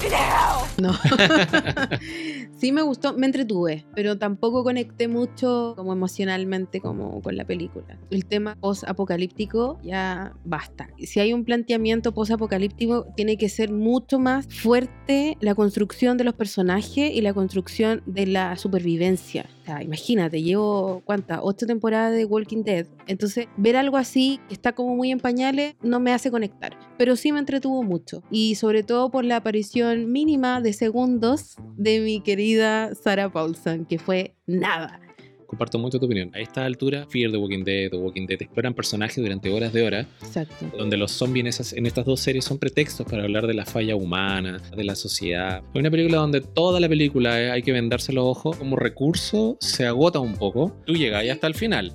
In 0.04 0.12
hell. 0.14 0.66
no. 0.78 0.98
sí 2.58 2.72
me 2.72 2.82
gustó, 2.82 3.14
me 3.14 3.26
entretuve, 3.26 3.86
pero 3.96 4.18
tampoco 4.18 4.64
conecté 4.64 5.08
mucho 5.08 5.74
como 5.76 5.94
emocionalmente 5.94 6.82
como 6.82 7.22
con 7.22 7.36
la 7.36 7.46
película. 7.46 8.00
El 8.10 8.26
tema 8.26 8.56
post-apocalíptico 8.60 9.80
ya 9.84 10.34
basta. 10.46 10.90
Si 11.00 11.20
hay 11.20 11.34
un 11.34 11.44
planteamiento 11.44 12.14
post-apocalíptico, 12.14 13.08
tiene 13.16 13.38
que 13.38 13.50
ser 13.50 13.72
mucho 13.72 14.20
más 14.20 14.48
fuerte 14.48 15.38
la 15.40 15.56
construcción 15.56 16.18
de 16.18 16.24
los 16.24 16.34
personajes 16.34 17.12
y 17.14 17.22
la 17.22 17.34
construcción 17.34 18.04
de 18.06 18.28
la 18.28 18.56
supervivencia. 18.58 19.46
O 19.62 19.66
sea, 19.66 19.84
imagínate, 19.84 20.42
llevo, 20.42 21.02
¿cuántas? 21.06 21.40
Ocho 21.44 21.68
temporadas 21.68 22.16
de 22.16 22.26
Walking 22.26 22.64
Dead. 22.64 22.88
Entonces, 23.06 23.48
ver 23.58 23.76
algo 23.76 23.98
así, 23.98 24.40
que 24.48 24.56
está 24.56 24.74
como 24.74 24.96
muy 24.96 25.12
en 25.12 25.20
pañales, 25.20 25.76
no 25.84 26.00
me 26.00 26.12
hace 26.14 26.32
conectar. 26.32 26.76
Pero 26.98 27.16
sí 27.16 27.32
me 27.32 27.40
entretuvo 27.40 27.84
mucho. 27.84 28.24
Y 28.32 28.56
sobre 28.56 28.84
todo 28.84 29.12
por 29.12 29.24
la 29.24 29.38
aparición 29.38 30.12
mínima 30.12 30.62
de 30.62 30.74
segundos 30.74 31.56
de 31.78 32.00
mi 32.00 32.22
querida 32.42 32.96
Sarah 32.96 33.30
Paulson, 33.30 33.86
que 33.86 34.00
fue 34.00 34.34
nada. 34.48 35.00
Comparto 35.46 35.78
mucho 35.78 36.00
tu 36.00 36.08
opinión. 36.08 36.32
A 36.34 36.40
esta 36.40 36.66
altura, 36.66 37.06
Fear 37.08 37.30
the 37.30 37.38
Walking 37.38 37.64
Dead 37.64 37.94
o 37.94 38.00
Walking 38.00 38.26
Dead 38.26 38.42
exploran 38.42 38.74
personajes 38.74 39.18
durante 39.18 39.52
horas 39.52 39.72
de 39.74 39.86
horas 39.86 40.08
Exacto. 40.24 40.66
donde 40.76 40.98
los 40.98 41.12
zombies 41.12 41.44
en, 41.44 41.48
esas, 41.48 41.74
en 41.74 41.86
estas 41.86 42.06
dos 42.06 42.20
series 42.20 42.46
son 42.46 42.58
pretextos 42.58 43.06
para 43.06 43.24
hablar 43.24 43.46
de 43.46 43.54
la 43.54 43.66
falla 43.66 43.96
humana, 43.96 44.60
de 44.76 44.84
la 44.84 44.96
sociedad. 44.96 45.62
Es 45.72 45.80
una 45.80 45.92
película 45.92 46.18
donde 46.18 46.42
toda 46.42 46.80
la 46.80 46.90
película 46.90 47.40
eh, 47.40 47.52
hay 47.52 47.62
que 47.62 47.74
vendarse 47.74 48.12
los 48.12 48.26
ojos. 48.26 48.58
Como 48.58 48.76
recurso 48.76 49.58
se 49.60 49.86
agota 49.86 50.20
un 50.20 50.36
poco. 50.36 50.76
Tú 50.86 50.94
llegas 50.94 51.22
ahí 51.22 51.30
hasta 51.30 51.46
el 51.46 51.54
final. 51.54 51.94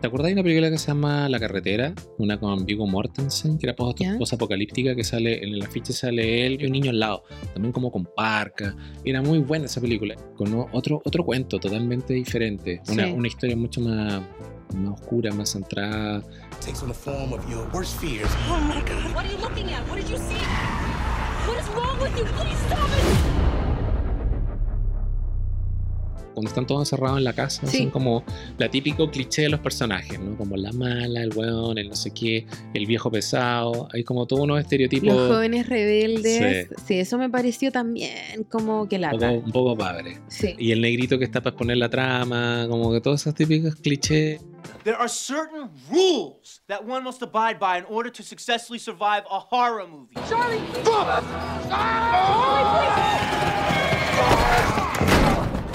¿Te 0.00 0.06
acordás 0.06 0.28
de 0.28 0.32
una 0.32 0.42
película 0.42 0.70
que 0.70 0.78
se 0.78 0.86
llama 0.86 1.28
La 1.28 1.38
Carretera? 1.38 1.92
Una 2.16 2.40
con 2.40 2.64
Viggo 2.64 2.86
Mortensen, 2.86 3.58
que 3.58 3.66
era 3.66 3.76
post-apocalíptica, 3.76 4.94
que 4.94 5.04
sale 5.04 5.44
en 5.44 5.54
el 5.54 5.62
afiche 5.62 5.92
sale 5.92 6.46
él 6.46 6.56
y 6.58 6.64
un 6.64 6.72
niño 6.72 6.90
al 6.90 7.00
lado, 7.00 7.24
también 7.52 7.70
como 7.70 7.92
con 7.92 8.06
parca. 8.06 8.74
Era 9.04 9.20
muy 9.20 9.40
buena 9.40 9.66
esa 9.66 9.78
película, 9.82 10.14
con 10.36 10.54
otro, 10.72 11.02
otro 11.04 11.22
cuento 11.22 11.58
totalmente 11.60 12.14
diferente. 12.14 12.80
Una, 12.90 13.04
Sí. 13.06 13.12
una 13.12 13.28
historia 13.28 13.56
mucho 13.56 13.82
más, 13.82 14.22
más 14.74 15.00
oscura, 15.00 15.32
más 15.34 15.50
centrada. 15.50 16.22
takes 16.64 16.82
on 16.82 16.88
the 16.88 16.94
form 16.94 17.32
of 17.34 17.40
your 17.50 17.68
worst 17.72 17.98
fears. 18.00 18.28
Oh 18.50 18.58
my 18.58 18.80
god. 18.82 19.14
What 19.14 19.24
are 19.24 19.28
you 19.30 19.38
looking 19.40 19.66
at? 19.70 19.86
What 19.88 19.96
did 19.96 20.08
you 20.08 20.16
see? 20.16 20.34
What 21.46 21.58
is 21.58 21.68
wrong 21.74 21.98
with 22.00 22.16
you? 22.18 22.24
Please 22.24 22.56
stop 22.66 22.88
it. 22.88 23.29
Cuando 26.40 26.48
están 26.48 26.66
todos 26.66 26.80
encerrados 26.82 27.18
en 27.18 27.24
la 27.24 27.32
casa, 27.34 27.66
Sí. 27.66 27.78
son 27.78 27.90
como 27.90 28.24
la 28.58 28.68
típico 28.70 29.10
cliché 29.10 29.42
de 29.42 29.50
los 29.50 29.60
personajes, 29.60 30.18
¿no? 30.18 30.36
Como 30.36 30.56
la 30.56 30.72
mala, 30.72 31.22
el 31.22 31.36
weón, 31.36 31.76
el 31.78 31.88
no 31.90 31.94
sé 31.96 32.10
qué, 32.12 32.46
el 32.74 32.86
viejo 32.86 33.10
pesado. 33.10 33.88
Hay 33.92 34.02
como 34.04 34.26
todos 34.26 34.42
unos 34.42 34.58
estereotipos 34.60 35.08
Los 35.14 35.30
jóvenes 35.30 35.68
rebeldes. 35.68 36.68
Sí. 36.70 36.74
Sí. 36.86 36.94
eso 37.00 37.18
me 37.18 37.28
pareció 37.28 37.70
también 37.70 38.44
como 38.50 38.88
que 38.88 38.98
poco, 38.98 39.26
un 39.30 39.52
poco 39.52 39.76
padre. 39.76 40.18
Sí. 40.28 40.54
Y 40.58 40.72
el 40.72 40.80
negrito 40.80 41.18
que 41.18 41.24
está 41.24 41.40
para 41.40 41.50
exponer 41.50 41.76
la 41.76 41.88
trama, 41.88 42.66
como 42.68 42.90
que 42.92 43.00
todos 43.00 43.20
esos 43.20 43.34
típicos 43.34 43.74
clichés. 43.76 44.40
There 44.84 44.96
are 44.96 45.08
certain 45.08 45.70
rules 45.90 46.62
that 46.68 46.80
one 46.86 47.02
must 47.02 47.22
abide 47.22 47.58
by 47.58 47.78
in 47.78 47.84
order 47.88 48.10
to 48.12 48.22
successfully 48.22 48.78
survive 48.78 49.24
a 49.30 49.38
horror 49.50 49.86
movie. 49.86 50.14
Charlie. 50.28 50.60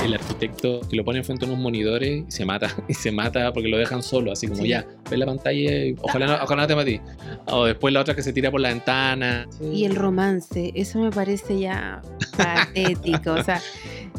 El 0.06 0.14
arquitecto 0.14 0.82
que 0.90 0.96
lo 0.96 1.04
pone 1.04 1.24
frente 1.24 1.46
a 1.46 1.48
unos 1.48 1.60
monitores 1.60 2.26
y 2.28 2.32
se 2.32 2.46
mata, 2.46 2.74
y 2.88 2.94
se 2.94 3.12
mata 3.12 3.52
porque 3.54 3.70
lo 3.70 3.78
dejan 3.78 4.04
solo, 4.04 4.32
así 4.32 4.48
como 4.48 4.62
Sí. 4.62 4.70
ya, 4.70 4.86
ve 5.10 5.18
la 5.18 5.26
pantalla 5.26 5.86
y 5.86 5.96
ojalá 6.02 6.28
no, 6.28 6.44
ojalá 6.44 6.62
no 6.64 6.68
te 6.68 6.76
matí. 6.76 7.02
O 7.48 7.66
después 7.66 7.94
la 7.94 8.02
otra 8.02 8.16
que 8.16 8.22
se 8.24 8.34
tira 8.34 8.52
por 8.52 8.62
la 8.62 8.70
ventana. 8.70 9.48
Y 9.74 9.86
el 9.86 9.96
romance, 9.96 10.72
eso 10.76 11.00
me 11.00 11.12
parece 11.12 11.60
ya 11.60 12.02
patético. 12.38 13.34
O 13.34 13.44
sea, 13.44 13.62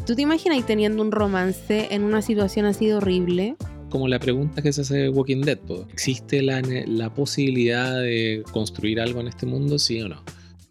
¿tú 0.05 0.15
te 0.15 0.21
imaginas 0.21 0.65
teniendo 0.65 1.01
un 1.01 1.11
romance 1.11 1.87
en 1.91 2.03
una 2.03 2.21
situación 2.21 2.65
así 2.65 2.87
de 2.87 2.95
horrible? 2.95 3.55
como 3.89 4.09
la 4.09 4.19
pregunta 4.19 4.61
que 4.61 4.73
se 4.73 4.81
hace 4.81 5.09
Walking 5.09 5.41
Dead. 5.41 5.59
¿Existe 5.93 6.41
la, 6.41 6.61
la 6.61 7.13
posibilidad 7.13 8.01
de 8.01 8.43
construir 8.51 8.99
algo 8.99 9.21
en 9.21 9.29
este 9.29 9.45
mundo, 9.45 9.79
sí 9.79 10.01
o 10.01 10.09
no? 10.09 10.23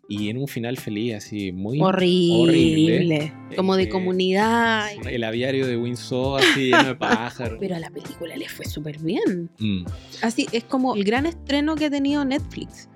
Y 0.08 0.28
en 0.28 0.38
un 0.38 0.46
final 0.46 0.76
feliz, 0.76 1.14
así, 1.16 1.50
muy 1.50 1.80
Horrible. 1.80 2.42
horrible. 2.42 3.32
Como 3.56 3.74
de 3.76 3.84
Eh, 3.84 3.88
comunidad. 3.88 4.86
El 5.10 5.24
aviario 5.24 5.66
de 5.66 5.76
Windsor, 5.76 6.40
así 6.42 6.66
lleno 6.66 6.84
de 6.84 6.94
pájaros. 6.94 7.58
Pero 7.60 7.74
a 7.74 7.80
la 7.80 7.90
película 7.90 8.36
le 8.36 8.48
fue 8.48 8.64
súper 8.66 8.98
bien. 8.98 9.50
Mm. 9.58 9.84
Así, 10.22 10.46
es 10.52 10.62
como 10.64 10.94
el 10.94 11.02
gran 11.04 11.26
estreno 11.26 11.74
que 11.74 11.86
ha 11.86 11.90
tenido 11.90 12.24
Netflix. 12.24 12.88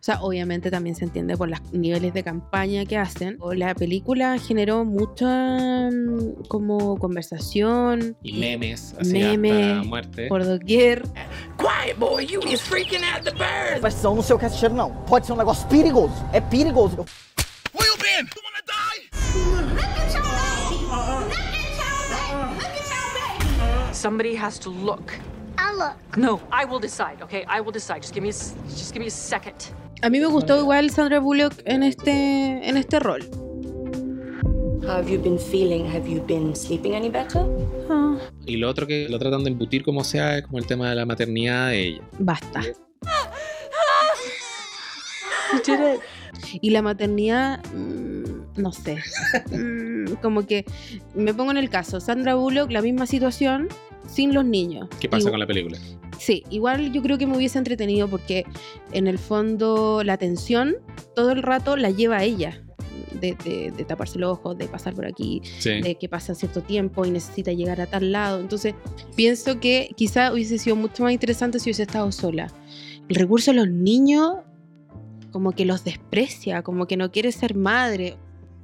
O 0.00 0.02
sea, 0.02 0.22
obviamente 0.22 0.70
también 0.70 0.96
se 0.96 1.04
entiende 1.04 1.36
por 1.36 1.50
los 1.50 1.60
niveles 1.72 2.14
de 2.14 2.24
campaña 2.24 2.86
que 2.86 2.96
hacen. 2.96 3.36
O 3.38 3.52
La 3.52 3.74
película 3.74 4.38
generó 4.38 4.82
mucha 4.86 5.90
mm, 5.90 6.44
como 6.48 6.96
conversación. 6.96 8.16
Y 8.22 8.40
memes, 8.40 8.94
así 8.98 9.12
Memes 9.12 9.76
hasta 9.76 9.88
muerte. 9.88 10.28
por 10.28 10.42
doquier. 10.42 11.02
Quiet, 11.58 11.98
boy, 11.98 12.24
you 12.26 12.40
is 12.48 12.62
freaking 12.62 13.02
out 13.04 13.24
the 13.24 13.30
birds. 13.32 13.82
Mas 13.82 14.02
não, 14.02 14.14
não 14.14 14.22
sei 14.22 14.36
o 14.36 14.38
que 14.38 14.46
é 14.46 14.48
cheiro, 14.48 14.74
não. 14.74 14.90
Pode 15.04 15.26
ser 15.26 15.34
um 15.34 15.36
negócio 15.36 15.68
perigoso. 15.68 16.14
É 16.32 16.40
perigoso. 16.40 17.04
Where 17.74 17.86
you 17.86 17.94
wanna 18.42 18.62
die? 18.64 19.10
Somebody 23.92 24.34
has 24.34 24.58
to 24.60 24.70
look. 24.70 25.12
I'll 25.58 25.76
look. 25.76 26.16
No, 26.16 26.40
I 26.50 26.64
will 26.64 26.80
decide. 26.80 27.20
Okay, 27.20 27.44
I 27.46 27.60
will 27.60 27.72
decide. 27.72 28.00
Just 28.00 28.14
give 28.14 28.22
me, 28.22 28.30
a, 28.30 28.32
just 28.32 28.94
give 28.94 29.00
me 29.00 29.08
a 29.08 29.10
second. 29.10 29.74
A 30.02 30.08
mí 30.08 30.18
me 30.18 30.26
gustó 30.26 30.58
igual 30.58 30.90
Sandra 30.90 31.18
Bullock 31.20 31.54
en 31.66 31.82
este, 31.82 32.66
en 32.66 32.76
este 32.76 33.00
rol. 33.00 33.20
How 34.82 34.96
have 34.96 35.10
you 35.10 35.20
been 35.22 35.38
feeling? 35.38 35.84
Have 35.84 36.08
you 36.10 36.24
been 36.26 36.56
sleeping 36.56 36.94
any 36.94 37.10
better? 37.10 37.42
Y 38.46 38.56
lo 38.56 38.68
otro 38.70 38.86
que 38.86 39.08
lo 39.08 39.18
tratan 39.18 39.44
de 39.44 39.50
embutir 39.50 39.82
como 39.84 40.02
sea 40.04 40.38
es 40.38 40.44
como 40.46 40.58
el 40.58 40.66
tema 40.66 40.88
de 40.88 40.96
la 40.96 41.04
maternidad 41.04 41.68
de 41.68 41.80
ella. 41.86 42.02
basta. 42.18 42.62
You 45.52 45.58
did 45.66 45.94
it. 45.96 46.00
Y 46.62 46.70
la 46.70 46.80
maternidad, 46.82 47.62
mm, 47.74 48.60
no 48.60 48.72
sé. 48.72 48.98
Mm, 49.50 50.14
como 50.22 50.46
que 50.46 50.64
me 51.14 51.34
pongo 51.34 51.50
en 51.50 51.58
el 51.58 51.68
caso, 51.68 52.00
Sandra 52.00 52.34
Bullock, 52.34 52.70
la 52.70 52.82
misma 52.82 53.06
situación, 53.06 53.68
sin 54.08 54.34
los 54.34 54.44
niños. 54.44 54.88
¿Qué 55.00 55.08
pasa 55.08 55.30
con 55.30 55.38
la 55.40 55.46
película? 55.46 55.78
Sí, 56.18 56.44
igual 56.50 56.92
yo 56.92 57.00
creo 57.02 57.16
que 57.18 57.26
me 57.26 57.36
hubiese 57.36 57.58
entretenido 57.58 58.08
porque 58.08 58.44
en 58.92 59.06
el 59.06 59.18
fondo 59.18 60.02
la 60.04 60.16
tensión 60.18 60.76
todo 61.14 61.30
el 61.32 61.42
rato 61.42 61.76
la 61.76 61.90
lleva 61.90 62.22
ella. 62.24 62.62
de, 63.20 63.36
de- 63.44 63.70
de 63.76 63.84
taparse 63.84 64.18
los 64.18 64.30
ojos, 64.32 64.56
de 64.56 64.66
pasar 64.66 64.94
por 64.94 65.04
aquí, 65.04 65.42
Sí. 65.58 65.82
de 65.82 65.96
que 65.96 66.08
pasa 66.08 66.34
cierto 66.34 66.62
tiempo 66.62 67.04
y 67.04 67.10
necesita 67.10 67.52
llegar 67.52 67.78
a 67.80 67.86
tal 67.86 68.12
lado. 68.12 68.40
Entonces, 68.40 68.74
pienso 69.14 69.60
que 69.60 69.90
quizá 69.94 70.32
hubiese 70.32 70.56
sido 70.58 70.74
mucho 70.76 71.02
más 71.02 71.12
interesante 71.12 71.58
si 71.58 71.68
hubiese 71.68 71.82
estado 71.82 72.10
sola. 72.12 72.50
El 73.10 73.16
recurso 73.16 73.50
de 73.50 73.58
los 73.58 73.68
niños, 73.68 74.36
como 75.32 75.52
que 75.52 75.66
los 75.66 75.84
desprecia, 75.84 76.62
como 76.62 76.86
que 76.86 76.96
no 76.96 77.10
quiere 77.10 77.30
ser 77.32 77.54
madre. 77.56 78.16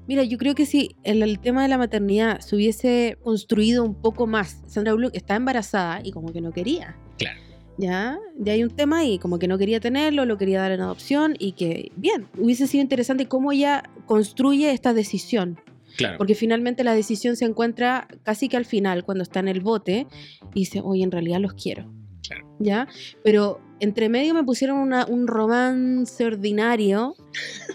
Mira, 0.06 0.22
yo 0.24 0.38
creo 0.38 0.54
que 0.54 0.66
si 0.66 0.96
el, 1.02 1.22
el 1.22 1.38
tema 1.38 1.62
de 1.62 1.68
la 1.68 1.78
maternidad 1.78 2.40
se 2.40 2.56
hubiese 2.56 3.18
construido 3.22 3.84
un 3.84 3.94
poco 3.94 4.26
más, 4.26 4.62
Sandra 4.66 4.92
Bullock 4.92 5.14
está 5.14 5.36
embarazada 5.36 6.00
y 6.02 6.12
como 6.12 6.32
que 6.32 6.40
no 6.40 6.52
quería. 6.52 6.96
Claro. 7.18 7.40
Ya, 7.78 8.18
ya 8.38 8.54
hay 8.54 8.62
un 8.62 8.70
tema 8.70 9.04
y 9.04 9.18
como 9.18 9.38
que 9.38 9.48
no 9.48 9.58
quería 9.58 9.80
tenerlo, 9.80 10.24
lo 10.24 10.38
quería 10.38 10.60
dar 10.60 10.72
en 10.72 10.80
adopción 10.80 11.34
y 11.38 11.52
que, 11.52 11.92
bien, 11.96 12.26
hubiese 12.38 12.66
sido 12.66 12.82
interesante 12.82 13.26
cómo 13.26 13.52
ella 13.52 13.82
construye 14.06 14.70
esta 14.70 14.94
decisión. 14.94 15.60
Claro. 15.96 16.18
Porque 16.18 16.34
finalmente 16.34 16.84
la 16.84 16.94
decisión 16.94 17.36
se 17.36 17.44
encuentra 17.44 18.08
casi 18.22 18.48
que 18.48 18.56
al 18.56 18.64
final, 18.64 19.04
cuando 19.04 19.22
está 19.22 19.40
en 19.40 19.48
el 19.48 19.60
bote, 19.60 20.06
y 20.54 20.60
dice, 20.60 20.80
oye, 20.82 21.02
en 21.02 21.10
realidad 21.10 21.40
los 21.40 21.54
quiero. 21.54 21.92
¿Ya? 22.58 22.88
Pero 23.22 23.60
entre 23.80 24.08
medio 24.08 24.32
me 24.34 24.42
pusieron 24.44 24.78
una- 24.78 25.04
un 25.06 25.26
romance 25.26 26.24
ordinario, 26.24 27.14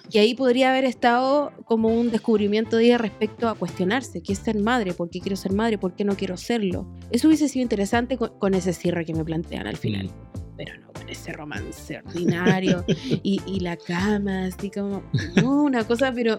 que 0.09 0.19
ahí 0.19 0.33
podría 0.33 0.71
haber 0.71 0.85
estado 0.85 1.51
como 1.65 1.89
un 1.89 2.11
descubrimiento 2.11 2.77
de 2.77 2.85
ella 2.85 2.97
respecto 2.97 3.47
a 3.47 3.55
cuestionarse, 3.55 4.21
¿qué 4.21 4.33
es 4.33 4.39
ser 4.39 4.57
madre? 4.59 4.93
¿Por 4.93 5.09
qué 5.09 5.19
quiero 5.19 5.35
ser 5.35 5.53
madre? 5.53 5.77
¿Por 5.77 5.95
qué 5.95 6.03
no 6.03 6.15
quiero 6.15 6.37
serlo? 6.37 6.87
Eso 7.11 7.27
hubiese 7.27 7.47
sido 7.47 7.63
interesante 7.63 8.17
con, 8.17 8.37
con 8.39 8.53
ese 8.53 8.73
cierre 8.73 9.05
que 9.05 9.13
me 9.13 9.23
plantean 9.23 9.67
al 9.67 9.77
final. 9.77 10.09
Pero 10.57 10.77
no 10.79 10.91
con 10.91 11.09
ese 11.09 11.31
romance 11.33 11.97
ordinario 12.05 12.83
y, 13.23 13.39
y 13.47 13.59
la 13.61 13.77
cama, 13.77 14.45
así 14.45 14.69
como 14.69 15.01
una 15.43 15.85
cosa, 15.87 16.11
pero 16.13 16.37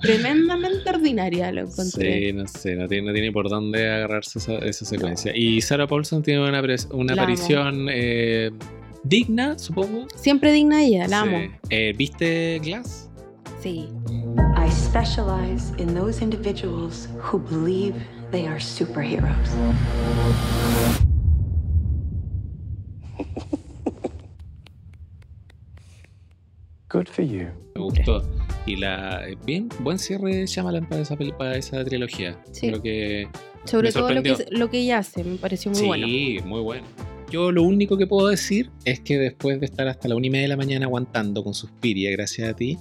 tremendamente 0.00 0.90
ordinaria 0.90 1.52
lo 1.52 1.62
encontré. 1.62 2.26
Sí, 2.28 2.32
no 2.32 2.46
sé, 2.46 2.74
no 2.74 2.88
tiene, 2.88 3.06
no 3.06 3.12
tiene 3.12 3.32
por 3.32 3.48
dónde 3.48 3.88
agarrarse 3.88 4.38
esa, 4.40 4.56
esa 4.58 4.84
secuencia. 4.84 5.32
Y 5.34 5.60
Sarah 5.60 5.86
Paulson 5.86 6.22
tiene 6.22 6.40
una, 6.46 6.60
una 6.90 7.12
aparición 7.14 7.86
eh, 7.90 8.50
digna, 9.04 9.58
supongo. 9.58 10.06
Siempre 10.16 10.52
digna 10.52 10.82
ella, 10.82 11.06
la 11.08 11.22
Sí. 11.22 11.28
amo. 11.28 11.38
Eh, 11.70 11.92
¿Viste 11.96 12.58
Glass? 12.60 13.10
Sí. 13.60 13.88
I 14.56 14.70
specialize 14.70 15.72
in 15.78 15.94
those 15.94 16.22
individuals 16.22 17.08
who 17.20 17.38
believe 17.38 17.94
they 18.30 18.46
are 18.46 18.60
superheroes. 18.60 19.50
Good 26.88 27.08
for 27.08 27.24
you. 27.24 27.48
Me 27.74 27.80
gustó. 27.82 28.22
Y 28.66 28.76
la 28.76 29.22
bien, 29.46 29.68
buen 29.80 29.98
cierre 29.98 30.36
de 30.36 30.46
Shyamalan 30.46 30.86
para 30.88 31.02
esa, 31.02 31.16
para 31.16 31.56
esa 31.56 31.84
trilogía. 31.84 32.38
Sí. 32.52 32.68
Creo 32.68 32.82
que 32.82 33.28
Sobre 33.64 33.92
todo 33.92 34.10
lo 34.12 34.22
que, 34.22 34.46
lo 34.50 34.70
que 34.70 34.78
ella 34.80 34.98
hace, 34.98 35.24
me 35.24 35.36
pareció 35.36 35.70
muy 35.70 35.80
sí, 35.80 35.86
bueno. 35.86 36.06
muy 36.46 36.60
bueno. 36.60 36.84
Yo 37.32 37.50
lo 37.50 37.62
único 37.62 37.96
que 37.96 38.06
puedo 38.06 38.28
decir 38.28 38.70
es 38.84 39.00
que 39.00 39.18
después 39.18 39.58
de 39.58 39.64
estar 39.64 39.88
hasta 39.88 40.06
la 40.06 40.16
una 40.16 40.26
y 40.26 40.30
media 40.30 40.42
de 40.42 40.48
la 40.48 40.56
mañana 40.58 40.84
aguantando 40.84 41.42
con 41.42 41.54
Suspiria, 41.54 42.10
gracias 42.10 42.50
a 42.50 42.54
ti, 42.54 42.76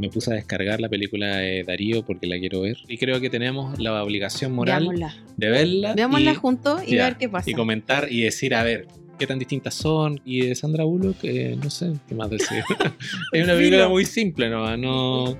me 0.00 0.08
puse 0.08 0.32
a 0.32 0.34
descargar 0.34 0.80
la 0.80 0.88
película 0.88 1.36
de 1.36 1.62
Darío 1.62 2.04
porque 2.04 2.26
la 2.26 2.40
quiero 2.40 2.62
ver. 2.62 2.76
Y 2.88 2.98
creo 2.98 3.20
que 3.20 3.30
tenemos 3.30 3.78
la 3.78 4.02
obligación 4.02 4.52
moral 4.52 4.82
Veámosla. 4.88 5.14
de 5.36 5.48
verla. 5.48 5.94
Veámosla 5.94 6.32
y- 6.32 6.34
juntos 6.34 6.82
y 6.86 6.96
ya, 6.96 7.04
ver 7.04 7.18
qué 7.18 7.28
pasa. 7.28 7.48
Y 7.48 7.54
comentar 7.54 8.08
y 8.10 8.22
decir, 8.22 8.52
a 8.56 8.64
ver, 8.64 8.88
qué 9.16 9.28
tan 9.28 9.38
distintas 9.38 9.74
son. 9.74 10.20
Y 10.24 10.40
de 10.46 10.54
Sandra 10.56 10.82
Bullock, 10.82 11.18
eh, 11.22 11.56
no 11.62 11.70
sé 11.70 11.92
qué 12.08 12.14
más 12.16 12.30
decir. 12.30 12.64
es 13.32 13.44
una 13.44 13.54
película 13.54 13.88
muy 13.88 14.04
simple, 14.06 14.50
¿no? 14.50 14.76
no 14.76 15.36